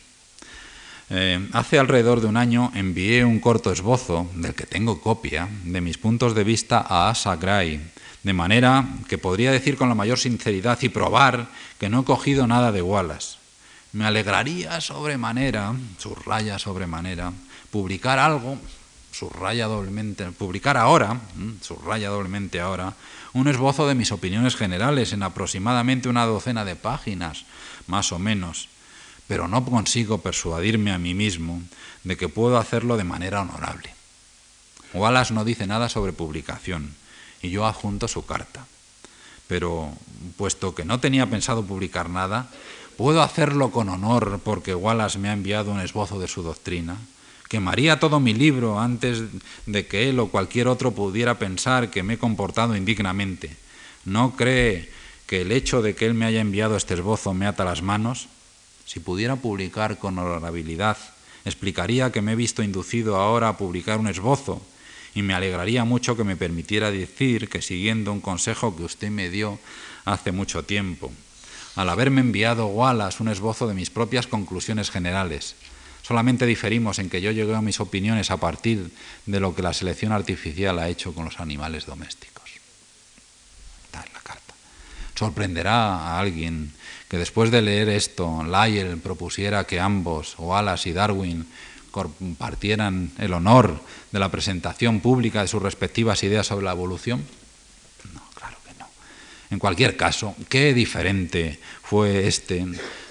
[1.09, 5.79] Eh, hace alrededor de un año envié un corto esbozo, del que tengo copia, de
[5.79, 7.81] mis puntos de vista a Asa Gray,
[8.23, 11.47] de manera que podría decir con la mayor sinceridad y probar
[11.79, 13.37] que no he cogido nada de Wallace.
[13.93, 17.31] Me alegraría sobremanera, subraya sobremanera,
[17.71, 18.59] publicar algo
[19.19, 21.19] subraya doblemente, publicar ahora,
[21.59, 22.95] subraya doblemente ahora,
[23.33, 27.43] un esbozo de mis opiniones generales en aproximadamente una docena de páginas,
[27.87, 28.69] más o menos,
[29.27, 31.61] pero no consigo persuadirme a mí mismo
[32.05, 33.93] de que puedo hacerlo de manera honorable.
[34.93, 36.95] Wallace no dice nada sobre publicación
[37.41, 38.65] y yo adjunto su carta.
[39.47, 39.91] Pero
[40.37, 42.49] puesto que no tenía pensado publicar nada,
[42.97, 46.97] puedo hacerlo con honor porque Wallace me ha enviado un esbozo de su doctrina.
[47.49, 49.23] Quemaría todo mi libro antes
[49.65, 53.57] de que él o cualquier otro pudiera pensar que me he comportado indignamente.
[54.05, 54.87] ¿No cree
[55.25, 58.29] que el hecho de que él me haya enviado este esbozo me ata las manos?
[58.85, 60.97] Si pudiera publicar con honorabilidad,
[61.43, 64.61] explicaría que me he visto inducido ahora a publicar un esbozo
[65.15, 69.31] y me alegraría mucho que me permitiera decir que siguiendo un consejo que usted me
[69.31, 69.57] dio
[70.05, 71.11] hace mucho tiempo,
[71.75, 75.55] al haberme enviado Wallace un esbozo de mis propias conclusiones generales,
[76.09, 78.89] solamente diferimos en que yo llegué a mis opiniones a partir
[79.27, 82.49] de lo que la selección artificial ha hecho con los animales domésticos.
[83.85, 84.55] Está en la carta.
[85.13, 86.73] Sorprenderá a alguien
[87.07, 91.45] que después de leer esto, Lyell propusiera que ambos, Wallace y Darwin,
[91.91, 93.79] compartieran el honor
[94.11, 97.23] de la presentación pública de sus respectivas ideas sobre la evolución?
[98.15, 98.87] No, claro que no.
[99.51, 102.65] En cualquier caso, qué diferente fue este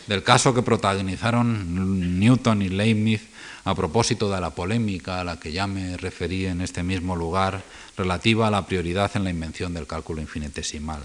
[0.09, 3.29] del caso que protagonizaron Newton y Leibniz
[3.65, 7.63] a propósito de la polémica a la que ya me referí en este mismo lugar
[7.97, 11.03] relativa a la prioridad en la invención del cálculo infinitesimal.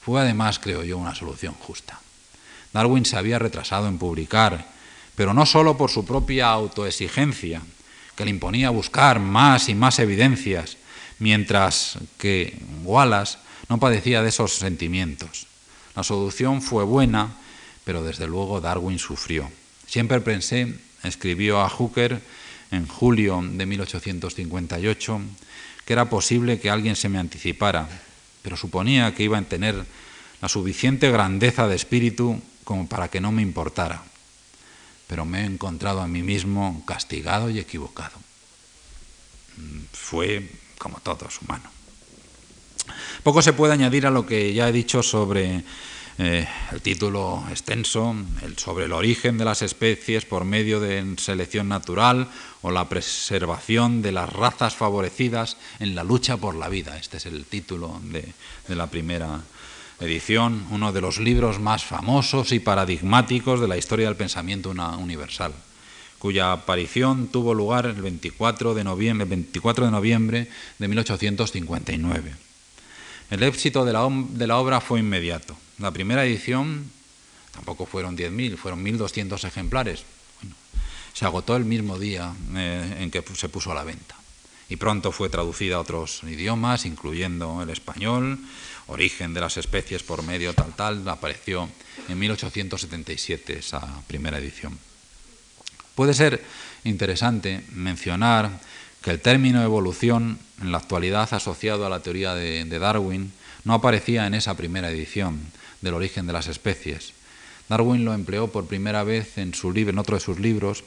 [0.00, 2.00] Fue además, creo yo, una solución justa.
[2.72, 4.72] Darwin se había retrasado en publicar
[5.14, 7.62] pero no solo por su propia autoexigencia,
[8.16, 10.76] que le imponía buscar más y más evidencias,
[11.18, 15.46] mientras que Wallace no padecía de esos sentimientos.
[15.94, 17.36] La solución fue buena,
[17.84, 19.50] pero desde luego Darwin sufrió.
[19.86, 22.20] Siempre pensé, escribió a Hooker
[22.70, 25.20] en julio de 1858,
[25.84, 27.88] que era posible que alguien se me anticipara,
[28.42, 29.84] pero suponía que iba a tener
[30.40, 34.02] la suficiente grandeza de espíritu como para que no me importara
[35.12, 38.16] pero me he encontrado a mí mismo castigado y equivocado.
[39.92, 41.68] Fue, como todos, humano.
[43.22, 45.64] Poco se puede añadir a lo que ya he dicho sobre
[46.18, 51.68] eh, el título extenso, el, sobre el origen de las especies por medio de selección
[51.68, 52.28] natural
[52.60, 56.98] o la preservación de las razas favorecidas en la lucha por la vida.
[56.98, 58.26] Este es el título de,
[58.74, 59.40] la primera
[60.00, 65.54] edición, uno de los libros más famosos y paradigmáticos de la historia del pensamiento universal,
[66.18, 70.48] cuya aparición tuvo lugar el 24 de noviembre, 24 de, noviembre
[70.78, 72.51] de 1859.
[73.32, 73.94] El éxito de
[74.46, 75.56] la, obra fue inmediato.
[75.78, 76.90] La primera edición
[77.52, 80.04] tampoco fueron 10.000, fueron 1.200 ejemplares.
[81.14, 84.16] se agotó el mismo día eh, en que se puso a la venta.
[84.68, 88.38] Y pronto fue traducida a otros idiomas, incluyendo el español,
[88.88, 91.70] origen de las especies por medio tal tal, apareció
[92.10, 94.78] en 1877 esa primera edición.
[95.94, 96.44] Puede ser
[96.84, 98.60] interesante mencionar
[99.02, 103.32] que el término evolución, en la actualidad asociado a la teoría de, Darwin,
[103.64, 105.40] no aparecía en esa primera edición
[105.80, 107.12] del origen de las especies.
[107.68, 110.84] Darwin lo empleó por primera vez en, su libro, otro de sus libros,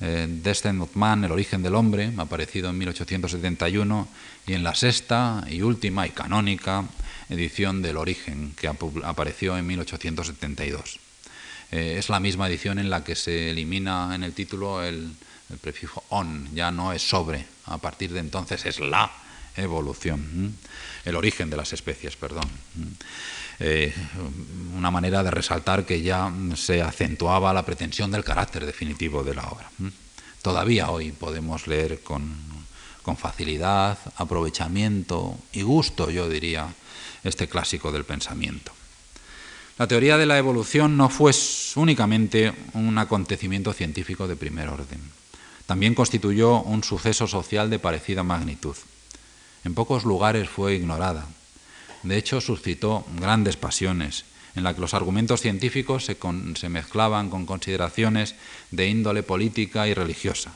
[0.00, 4.08] eh, Descent El origen del hombre, aparecido en 1871,
[4.46, 6.84] y en la sexta y última y canónica
[7.28, 11.00] edición del Origen, que apareció en 1872.
[11.70, 15.12] Eh, es la misma edición en la que se elimina en el título el,
[15.60, 19.10] prefijo on, ya no es sobre, a partir de entonces es la
[19.56, 20.56] evolución,
[21.04, 22.48] el origen de las especies, perdón.
[23.60, 23.92] Eh,
[24.76, 29.48] una manera de resaltar que ya se acentuaba la pretensión del carácter definitivo de la
[29.48, 29.70] obra.
[30.42, 36.68] Todavía hoy podemos leer con facilidad, aprovechamiento y gusto, yo diría,
[37.24, 38.72] este clásico del pensamiento.
[39.78, 41.32] La teoría de la evolución no fue
[41.76, 45.00] únicamente un acontecimiento científico de primer orden,
[45.68, 48.74] también constituyó un suceso social de parecida magnitud.
[49.64, 51.26] En pocos lugares fue ignorada.
[52.02, 54.24] De hecho, suscitó grandes pasiones,
[54.56, 56.16] en las que los argumentos científicos se,
[56.54, 58.34] se mezclaban con consideraciones
[58.70, 60.54] de índole política y religiosa.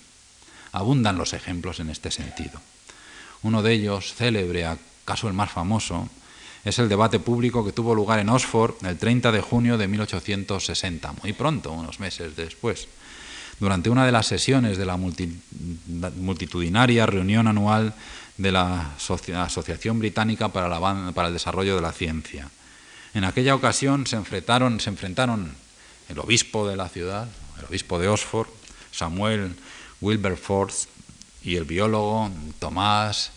[0.73, 2.63] Abundan los ejemplos en este sentido.
[3.43, 6.09] Uno de ellos, célebre, acaso el más famoso,
[6.65, 11.13] es el debate público que tuvo lugar en Oxford el 30 de junio de 1860,
[11.23, 12.89] muy pronto, unos meses después,
[13.63, 17.95] durante una de las sesiones de la multitudinaria reunión anual
[18.37, 22.51] de la Asociación Británica para, el Desarrollo de la Ciencia.
[23.15, 25.55] En aquella ocasión se enfrentaron,
[26.09, 27.29] el obispo de la ciudad,
[27.61, 28.49] el obispo de Oxford,
[28.91, 29.55] Samuel
[30.01, 30.89] Wilberforce,
[31.45, 33.31] y el biólogo Tomás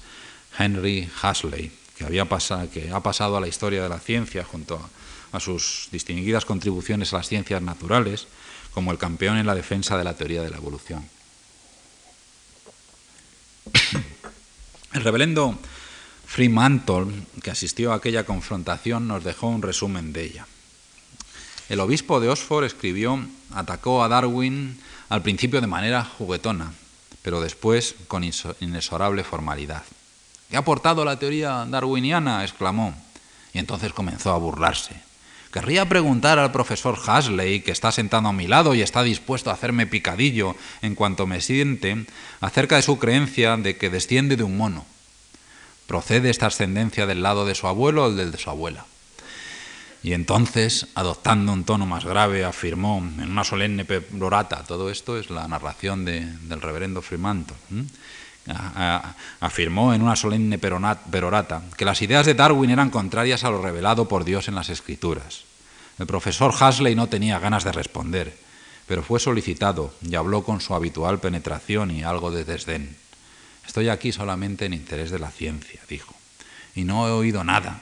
[0.58, 4.90] Henry Hasley que, había pasado, que ha pasado a la historia de la ciencia junto
[5.32, 8.28] a, sus distinguidas contribuciones a las ciencias naturales,
[8.76, 11.08] como el campeón en la defensa de la teoría de la evolución.
[14.92, 15.58] El reverendo
[16.26, 17.08] Fremantle,
[17.42, 20.48] que asistió a aquella confrontación, nos dejó un resumen de ella.
[21.70, 26.74] El obispo de Oxford escribió, atacó a Darwin al principio de manera juguetona,
[27.22, 28.26] pero después con
[28.60, 29.84] inexorable formalidad.
[30.50, 32.44] ¿Qué ha aportado la teoría darwiniana?
[32.44, 32.94] exclamó,
[33.54, 35.05] y entonces comenzó a burlarse.
[35.56, 39.54] Querría preguntar al profesor Hasley, que está sentado a mi lado y está dispuesto a
[39.54, 42.08] hacerme picadillo en cuanto me siente,
[42.42, 44.86] acerca de su creencia de que desciende de un mono.
[45.88, 48.86] ¿Procede esta ascendencia del lado de su abuelo o del de su abuela?
[50.04, 55.30] Y entonces, adoptando un tono más grave, afirmó en una solemne perorata, todo esto es
[55.30, 57.56] la narración del reverendo Fremantle,
[59.40, 64.08] afirmó en una solemne perorata que las ideas de Darwin eran contrarias a lo revelado
[64.08, 65.44] por Dios en las Escrituras.
[65.98, 68.38] El profesor Hasley no tenía ganas de responder,
[68.86, 72.96] pero fue solicitado y habló con su habitual penetración y algo de desdén.
[73.66, 76.14] Estoy aquí solamente en interés de la ciencia, dijo,
[76.76, 77.82] y no he oído nada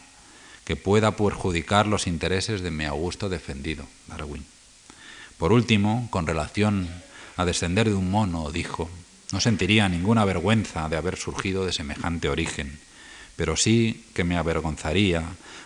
[0.64, 4.46] que pueda perjudicar los intereses de mi augusto defendido, Darwin.
[5.38, 6.90] Por último, con relación
[7.36, 8.90] a descender de un mono, dijo,
[9.34, 12.80] no sentiría ninguna vergüenza de haber surgido de semejante origen,
[13.36, 15.24] pero sí que me avergonzaría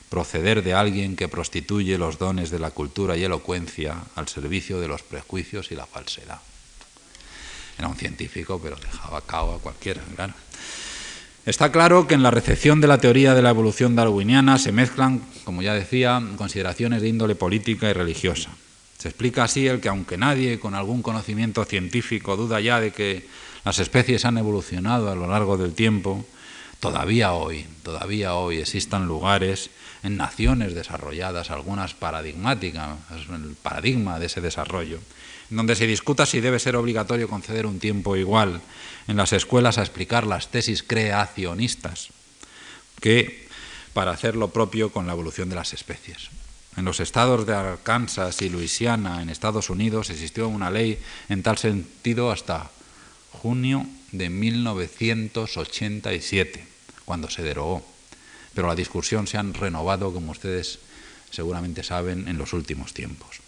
[0.07, 4.87] proceder de alguien que prostituye los dones de la cultura y elocuencia al servicio de
[4.87, 6.39] los prejuicios y la falsedad.
[7.77, 10.33] Era un científico, pero dejaba cao a cualquiera, claro.
[11.45, 15.21] Está claro que en la recepción de la teoría de la evolución darwiniana se mezclan,
[15.43, 18.49] como ya decía, consideraciones de índole política y religiosa.
[18.97, 23.27] Se explica así el que aunque nadie con algún conocimiento científico duda ya de que
[23.67, 26.25] las especies han evolucionado a lo largo del tiempo,
[26.79, 29.71] todavía hoy, todavía hoy existan lugares
[30.03, 34.99] en naciones desarrolladas, algunas paradigmáticas, el paradigma de ese desarrollo,
[35.49, 38.61] donde se discuta si debe ser obligatorio conceder un tiempo igual
[39.05, 42.07] en las escuelas a explicar las tesis creacionistas
[43.01, 43.49] que
[43.91, 46.29] para hacer lo propio con la evolución de las especies.
[46.77, 51.57] En los estados de Arkansas y Luisiana, en Estados Unidos, existió una ley en tal
[51.57, 52.71] sentido hasta
[53.31, 56.67] junio de 1987,
[57.05, 57.81] cuando se derogó.
[58.53, 60.79] Pero la discusión se ha renovado, como ustedes
[61.29, 63.39] seguramente saben, en los últimos tiempos.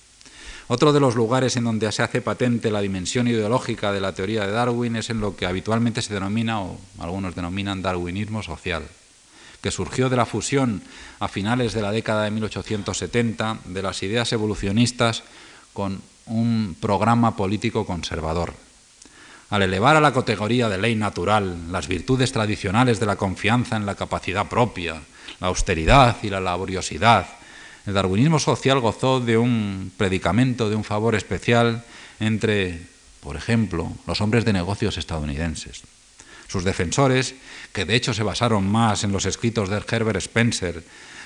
[0.68, 4.46] Otro de los lugares en donde se hace patente la dimensión ideológica de la teoría
[4.46, 8.84] de Darwin es en lo que habitualmente se denomina, o algunos denominan, darwinismo social,
[9.62, 10.84] que surgió de la fusión
[11.20, 15.24] a finales de la década de 1870 de las ideas evolucionistas
[15.74, 18.54] con un programa político conservador.
[19.50, 23.86] Al elevar a la categoría de ley natural las virtudes tradicionales de la confianza en
[23.86, 25.02] la capacidad propia,
[25.40, 27.28] la austeridad y la laboriosidad,
[27.86, 31.84] el darwinismo social gozó de un predicamento, de un favor especial
[32.20, 32.80] entre,
[33.22, 35.82] por ejemplo, los hombres de negocios estadounidenses.
[36.50, 37.36] Sus defensores,
[37.72, 40.84] que de hecho se basaron más en los escritos de Herbert Spencer,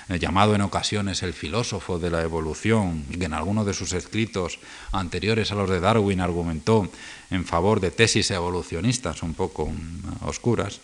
[0.09, 4.59] eh, llamado en ocasiones el filósofo de la evolución, que en algunos de sus escritos
[4.91, 6.91] anteriores a los de Darwin argumentó
[7.31, 10.81] en favor de tesis evolucionistas un poco mm, oscuras.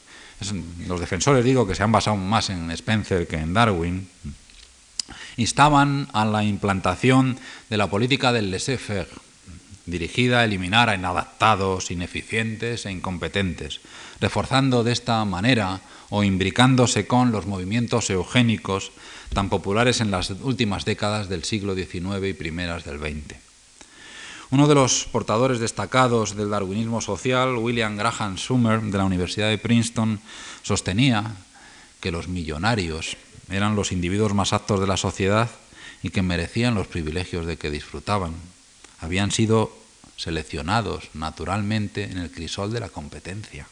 [0.87, 4.07] los defensores digo que se han basado más en Spencer que en Darwin
[5.35, 7.37] instaban a la implantación
[7.69, 9.07] de la política del laissez-faire,
[9.89, 13.81] dirigida a eliminar a inadaptados, ineficientes e incompetentes,
[14.19, 18.91] reforzando de esta manera o imbricándose con los movimientos eugénicos
[19.33, 23.37] tan populares en las últimas décadas del siglo XIX y primeras del XX.
[24.51, 29.59] Uno de los portadores destacados del darwinismo social, William Graham Summer, de la Universidad de
[29.59, 30.19] Princeton,
[30.63, 31.35] sostenía
[32.01, 33.17] que los millonarios
[33.51, 35.49] eran los individuos más aptos de la sociedad
[36.01, 38.33] y que merecían los privilegios de que disfrutaban.
[39.01, 39.71] Habían sido
[40.19, 43.65] seleccionados naturalmente en el crisol de la competencia.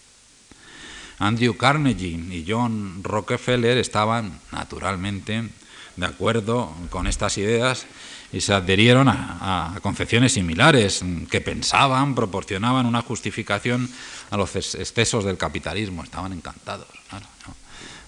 [1.20, 5.50] Andrew Carnegie y John Rockefeller estaban naturalmente
[5.98, 7.86] de acuerdo con estas ideas
[8.32, 13.89] y se adherieron a, concepciones similares que pensaban, proporcionaban una justificación
[14.30, 16.04] a los excesos del capitalismo.
[16.04, 16.88] Estaban encantados.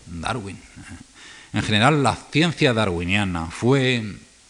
[0.06, 0.56] Darwin.
[0.56, 1.10] ¿eh?
[1.54, 4.04] En general, la ciencia darwiniana fue,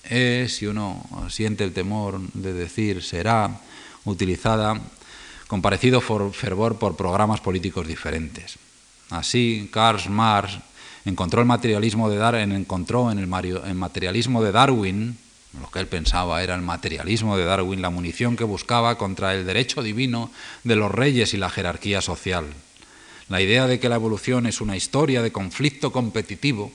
[0.03, 3.61] es, si uno siente el temor de decir será,
[4.09, 4.79] utilizada
[5.47, 8.57] con parecido fervor por programas políticos diferentes.
[9.09, 10.59] Así, Karl Marx
[11.05, 15.17] encontró el materialismo de Darwin, encontró en el materialismo de Darwin,
[15.59, 19.47] lo que él pensaba era el materialismo de Darwin, la munición que buscaba contra el
[19.47, 20.29] derecho divino
[20.63, 22.45] de los reyes y la jerarquía social.
[23.29, 26.71] La idea de que la evolución es una historia de conflicto competitivo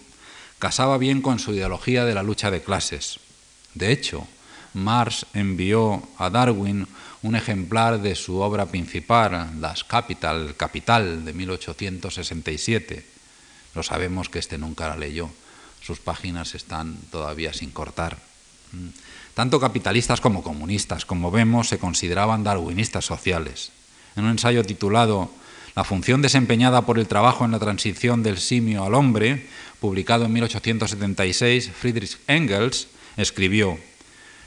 [0.58, 3.20] casaba bien con su ideología de la lucha de clases.
[3.74, 4.26] De hecho,
[4.72, 6.86] Marx envió a Darwin
[7.24, 13.02] un ejemplar de su obra principal, Las Capital, Capital, de 1867.
[13.74, 15.30] Lo sabemos que este nunca la leyó.
[15.80, 18.18] Sus páginas están todavía sin cortar.
[18.72, 18.88] Mm.
[19.32, 23.72] Tanto capitalistas como comunistas, como vemos, se consideraban darwinistas sociales.
[24.16, 25.30] En un ensayo titulado
[25.74, 29.48] La función desempeñada por el trabajo en la transición del simio al hombre,
[29.80, 33.78] publicado en 1876, Friedrich Engels escribió,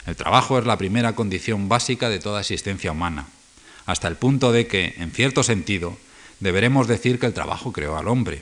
[0.07, 3.27] El trabajo es la primera condición básica de toda existencia humana,
[3.85, 5.97] hasta el punto de que, en cierto sentido,
[6.39, 8.41] deberemos decir que el trabajo creó al hombre.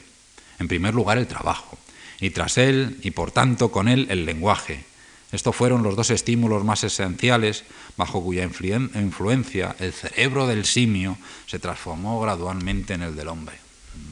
[0.59, 1.77] En primer lugar, el trabajo,
[2.21, 4.85] y tras él, y por tanto con él, el lenguaje,
[5.31, 7.63] estos fueron los dos estímulos más esenciales
[7.97, 13.64] bajo cuya influencia el cerebro del simio se transformó gradualmente en el del hombre.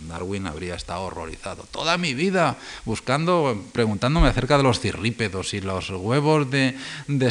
[0.07, 5.89] Darwin habría estado horrorizado toda mi vida buscando, preguntándome acerca de los cirrípedos, si los
[5.89, 6.75] huevos de,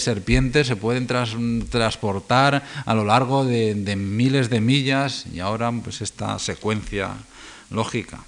[0.00, 6.00] serpientes se pueden transportar a lo largo de, de, miles de millas y ahora pues
[6.00, 7.10] esta secuencia
[7.70, 8.24] lógica.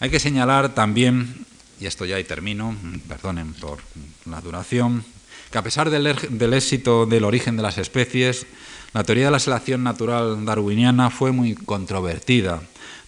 [0.00, 1.46] Hay que señalar también
[1.80, 2.76] y esto ya y termino,
[3.08, 3.78] perdonen por
[4.26, 5.04] la duración,
[5.50, 8.46] que a pesar del, del, éxito del origen de las especies,
[8.92, 12.62] la teoría de la selección natural darwiniana fue muy controvertida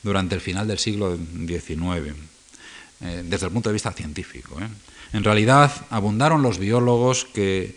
[0.06, 2.14] durante el final del siglo XIX,
[3.00, 4.56] eh, desde el punto de vista científico.
[4.60, 4.68] ¿eh?
[5.12, 7.74] En realidad, abundaron los biólogos que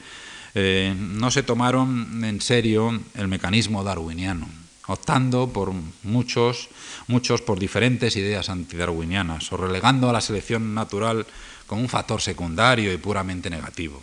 [0.54, 4.48] eh, no se tomaron en serio el mecanismo darwiniano
[4.90, 5.72] optando por
[6.02, 6.70] muchos,
[7.06, 11.28] muchos por diferentes ideas antidarwinianas o relegando a la selección natural
[11.68, 14.02] como un factor secundario y puramente negativo.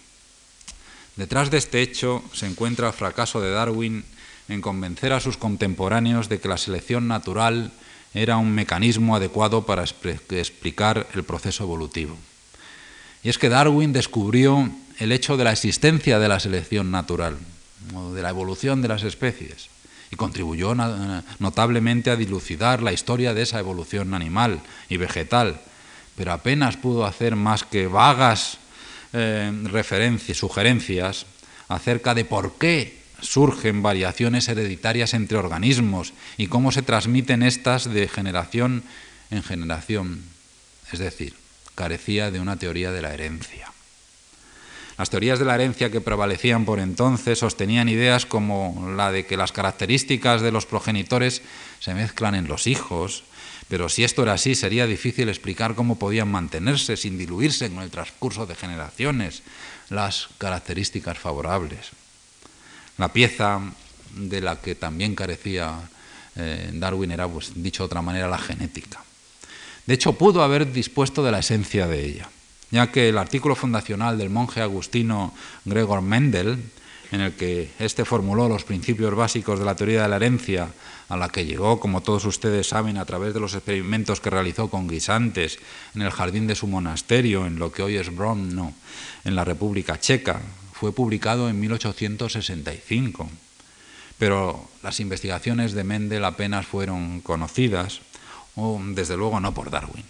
[1.16, 4.04] Detrás de este hecho se encuentra el fracaso de Darwin
[4.48, 7.72] en convencer a sus contemporáneos de que la selección natural
[8.16, 12.16] era un mecanismo adecuado para explicar el proceso evolutivo.
[13.22, 17.36] Y es que Darwin descubrió el hecho de la existencia de la selección natural,
[17.94, 19.68] o de la evolución de las especies
[20.10, 20.74] y contribuyó
[21.38, 25.60] notablemente a dilucidar la historia de esa evolución animal y vegetal,
[26.14, 28.58] pero apenas pudo hacer más que vagas
[29.12, 31.26] eh, referencias, sugerencias
[31.68, 38.08] acerca de por qué surgen variaciones hereditarias entre organismos y cómo se transmiten estas de
[38.08, 38.82] generación
[39.30, 40.22] en generación.
[40.92, 41.34] Es decir,
[41.74, 43.72] carecía de una teoría de la herencia.
[44.98, 49.36] Las teorías de la herencia que prevalecían por entonces sostenían ideas como la de que
[49.36, 51.42] las características de los progenitores
[51.80, 53.24] se mezclan en los hijos,
[53.68, 57.90] pero si esto era así sería difícil explicar cómo podían mantenerse sin diluirse con el
[57.90, 59.42] transcurso de generaciones
[59.90, 61.90] las características favorables.
[62.98, 63.60] La pieza
[64.14, 65.80] de la que también carecía
[66.36, 69.02] eh, Darwin era, pues, dicho de otra manera, la genética.
[69.86, 72.28] De hecho, pudo haber dispuesto de la esencia de ella
[72.70, 75.32] ya que el artículo fundacional del monje agustino
[75.64, 76.58] Gregor Mendel,
[77.12, 80.68] en el que éste formuló los principios básicos de la teoría de la herencia,
[81.08, 84.68] a la que llegó, como todos ustedes saben, a través de los experimentos que realizó
[84.68, 85.60] con guisantes
[85.94, 88.74] en el jardín de su monasterio, en lo que hoy es Brno,
[89.24, 90.40] en la República Checa,
[90.78, 93.30] fue publicado en 1865.
[94.18, 98.00] Pero las investigaciones de Mendel apenas fueron conocidas
[98.54, 100.04] o desde luego no por Darwin.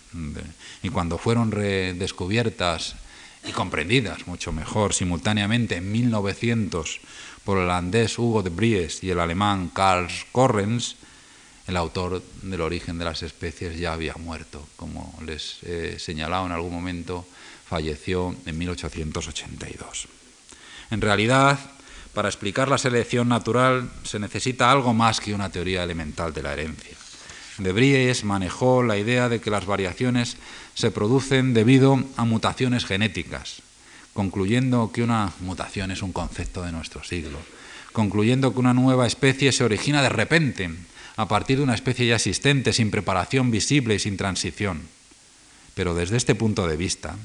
[0.83, 2.97] Y cuando fueron redescubiertas
[3.45, 7.01] y comprendidas mucho mejor simultáneamente en 1900
[7.45, 10.97] por el holandés Hugo de Bries y el alemán Karl Correns,
[11.67, 14.67] el autor del origen de las especies ya había muerto.
[14.77, 17.27] Como les he señalado en algún momento,
[17.69, 20.16] falleció en 1882.
[20.91, 21.59] En realidad,
[22.14, 26.53] para explicar la selección natural se necesita algo más que una teoría elemental de la
[26.53, 26.97] herencia.
[27.59, 30.37] De Bries manejó la idea de que las variaciones
[30.74, 33.63] se producen debido a mutaciones genéticas,
[34.13, 37.38] concluyendo que una mutación es un concepto de nuestro siglo,
[37.92, 40.71] concluyendo que una nueva especie se origina de repente,
[41.17, 44.83] a partir de una especie ya existente, sin preparación visible y sin transición.
[45.75, 47.17] Pero desde este punto de vista,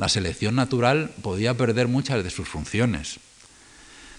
[0.00, 3.20] la selección natural podía perder muchas de sus funciones.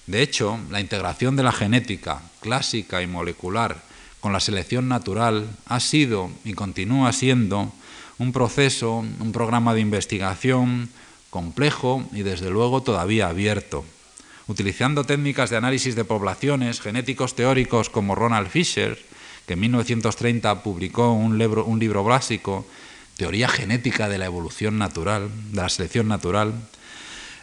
[0.05, 3.81] De hecho, la integración de la genética clásica y molecular
[4.19, 7.73] con la selección natural ha sido y continúa siendo
[8.19, 10.87] un proceso, un programa de investigación
[11.31, 13.83] complejo y desde luego todavía abierto.
[14.45, 18.99] Utilizando técnicas de análisis de poblaciones, genéticos teóricos como Ronald Fisher,
[19.47, 22.67] que en 1930 publicó un libro, un libro básico,
[23.21, 26.55] Teoría genética de la evolución natural, de la selección natural,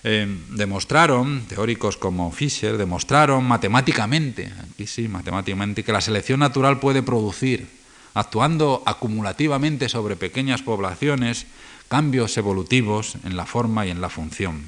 [0.02, 7.04] eh, demostraron, teóricos como Fischer, demostraron matemáticamente, aquí sí, matemáticamente, que la selección natural puede
[7.04, 7.68] producir,
[8.14, 11.46] actuando acumulativamente sobre pequeñas poblaciones,
[11.86, 14.64] cambios evolutivos en la forma y en la función.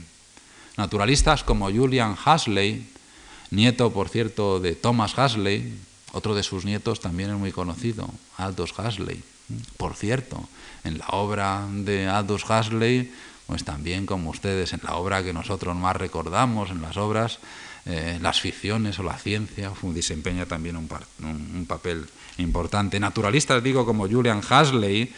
[0.76, 2.86] Naturalistas como Julian Huxley,
[3.50, 5.74] nieto, por cierto, de Thomas Huxley,
[6.12, 9.20] otro de sus nietos también es muy conocido, Aldous Huxley.
[9.76, 10.48] Por cierto,
[10.84, 13.12] en la obra de Aldous Huxley,
[13.46, 17.40] pues también como ustedes, en la obra que nosotros más recordamos, en las obras,
[17.86, 22.06] eh, las ficciones o la ciencia, desempeña también un, papel
[22.38, 23.00] importante.
[23.00, 25.12] Naturalistas, digo, como Julian Huxley,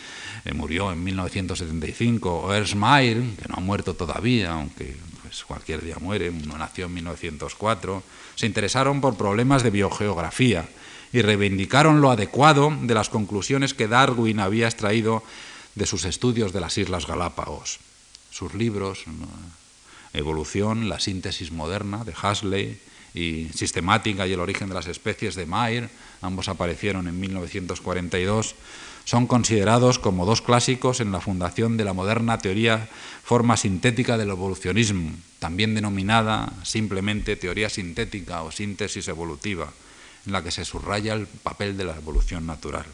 [0.44, 5.96] eh, murió en 1975, o Ernst que no ha muerto todavía, aunque pues, cualquier día
[6.00, 8.02] muere, uno nació en 1904,
[8.34, 10.66] se interesaron por problemas de biogeografía
[11.12, 15.22] y reivindicaron lo adecuado de las conclusiones que Darwin había extraído
[15.74, 17.78] de sus estudios de las Islas Galápagos.
[18.30, 19.05] Sus libros,
[20.14, 22.80] Evolución, la síntesis moderna de Huxley
[23.14, 25.90] y Sistemática y el origen de las especies de Mayr,
[26.22, 28.55] ambos aparecieron en 1942,
[29.05, 32.89] son considerados como dos clásicos en la fundación de la moderna teoría
[33.24, 35.10] forma sintética del evolucionismo,
[35.40, 39.72] también denominada simplemente teoría sintética o síntesis evolutiva
[40.27, 42.86] en la que se subraya el papel de la evolución natural,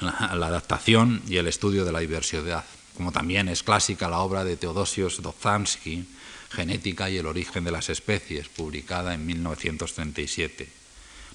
[0.00, 2.64] la, adaptación y el estudio de la diversidad,
[2.96, 6.06] como también es clásica la obra de Teodosios Dozansky,
[6.50, 10.68] Genética y el origen de las especies, publicada en 1937.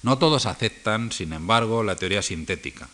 [0.02, 2.88] No todos aceptan, sin embargo, la teoría sintética.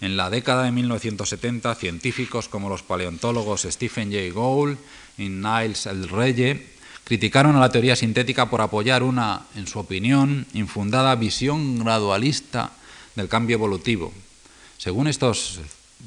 [0.00, 4.78] En la década de 1970, científicos como los paleontólogos Stephen Jay Gould
[5.18, 6.06] y Niles L.
[6.06, 6.79] Reye
[7.10, 12.70] criticaron a la teoría sintética por apoyar una, en su opinión, infundada visión gradualista
[13.16, 14.14] del cambio evolutivo.
[14.78, 15.58] Según estos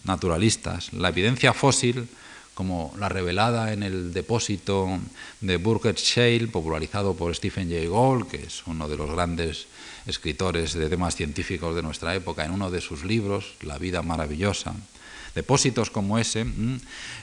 [0.05, 2.07] naturalistas, la evidencia fósil,
[2.53, 4.97] como la revelada en el depósito
[5.41, 9.67] de Burgess Shale, popularizado por Stephen Jay Gould, que es uno de los grandes
[10.05, 14.73] escritores de temas científicos de nuestra época, en uno de sus libros, La vida maravillosa,
[15.35, 16.45] depósitos como ese,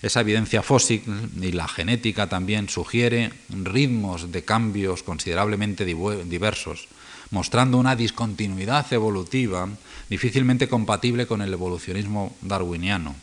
[0.03, 1.03] esa evidencia fósil
[1.41, 6.89] y la genética también sugiere ritmos de cambios considerablemente diversos,
[7.31, 9.69] mostrando una discontinuidad evolutiva
[10.09, 13.15] difícilmente compatible con el evolucionismo darwiniano.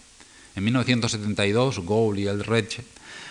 [0.55, 2.81] En 1972, Gould y Eldredge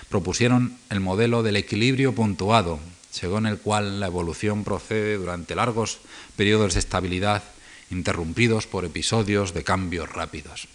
[0.09, 2.79] propusieron el modelo del equilibrio puntuado,
[3.11, 5.99] según el cual la evolución procede durante largos
[6.37, 7.43] periodos de estabilidad
[7.91, 10.69] interrumpidos por episodios de cambios rápidos.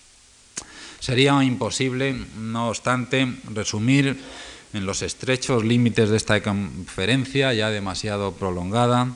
[1.01, 4.21] Sería imposible, no obstante, resumir
[4.71, 9.07] en los estrechos límites de esta conferencia, ya demasiado prolongada,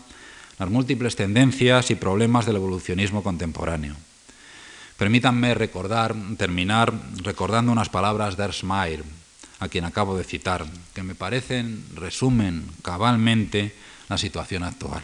[0.57, 3.95] las múltiples tendencias y problemas del evolucionismo contemporáneo.
[4.97, 6.91] Permítanme recordar, terminar
[7.21, 9.03] recordando unas palabras de Ernst Mayr,
[9.59, 13.75] a quien acabo de citar, que me parecen resumen cabalmente
[14.09, 15.03] la situación actual.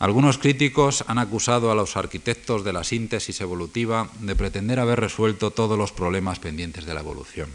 [0.00, 5.50] Algunos críticos han acusado a los arquitectos de la síntesis evolutiva de pretender haber resuelto
[5.50, 7.50] todos los problemas pendientes de la evolución.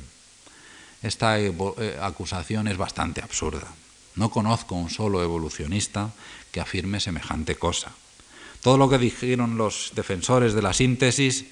[1.02, 1.52] Esta eh,
[2.00, 3.66] acusación es bastante absurda.
[4.14, 6.12] No conozco un solo evolucionista
[6.52, 7.90] que afirme semejante cosa.
[8.62, 11.46] Todo lo que dijeron los defensores de la síntesis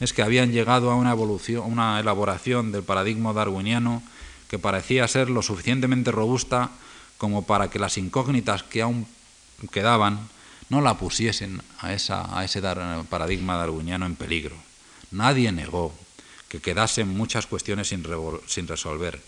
[0.00, 4.02] es que habían llegado a una, evolución, una elaboración del paradigma darwiniano
[4.48, 6.70] que parecía ser lo suficientemente robusta
[7.18, 9.06] como para que las incógnitas que aún
[9.70, 10.18] quedaban
[10.70, 12.62] no la pusiesen a, ese
[13.10, 14.56] paradigma darwiniano en peligro.
[15.10, 15.92] Nadie negó
[16.48, 18.06] que quedasen muchas cuestiones sin,
[18.46, 19.20] sin resolver,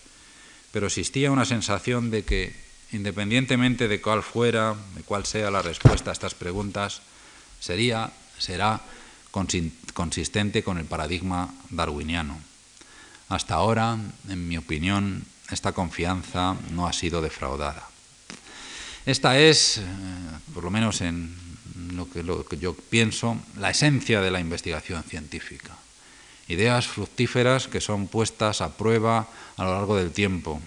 [0.71, 2.55] pero existía una sensación de que,
[2.91, 7.01] independientemente de cuál fuera, de cuál sea la respuesta a estas preguntas,
[7.59, 8.81] sería, será
[9.93, 12.37] consistente con el paradigma darwiniano.
[13.29, 13.97] Hasta ahora,
[14.29, 17.92] en mi opinión, esta confianza no ha sido defraudada.
[19.05, 19.81] Esta es, eh,
[20.53, 21.35] por lo menos en
[21.95, 22.07] lo
[22.45, 25.75] que, yo pienso, la esencia de la investigación científica.
[26.47, 29.27] Ideas fructíferas que son puestas a prueba
[29.57, 30.61] a lo largo del tiempo,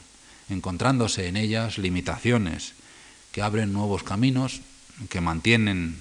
[0.48, 2.74] encontrándose en ellas limitaciones
[3.32, 4.60] que abren nuevos caminos,
[5.08, 5.98] que mantienen,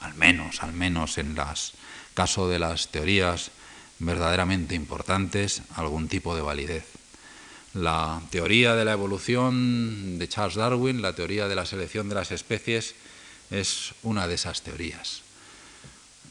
[0.00, 1.72] al menos, al menos en las
[2.14, 3.52] caso de las teorías
[4.00, 6.97] verdaderamente importantes, algún tipo de validez.
[7.74, 12.32] La teoría de la evolución de Charles Darwin, la teoría de la selección de las
[12.32, 12.94] especies,
[13.50, 15.22] es una de esas teorías.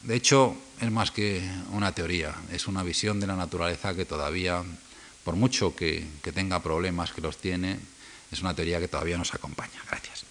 [0.03, 1.41] De hecho, es más que
[1.71, 4.63] una teoría, es una visión de la naturaleza que todavía,
[5.23, 7.79] por mucho que, tenga problemas que los tiene,
[8.31, 9.81] es una teoría que todavía nos acompaña.
[9.89, 10.25] Gracias.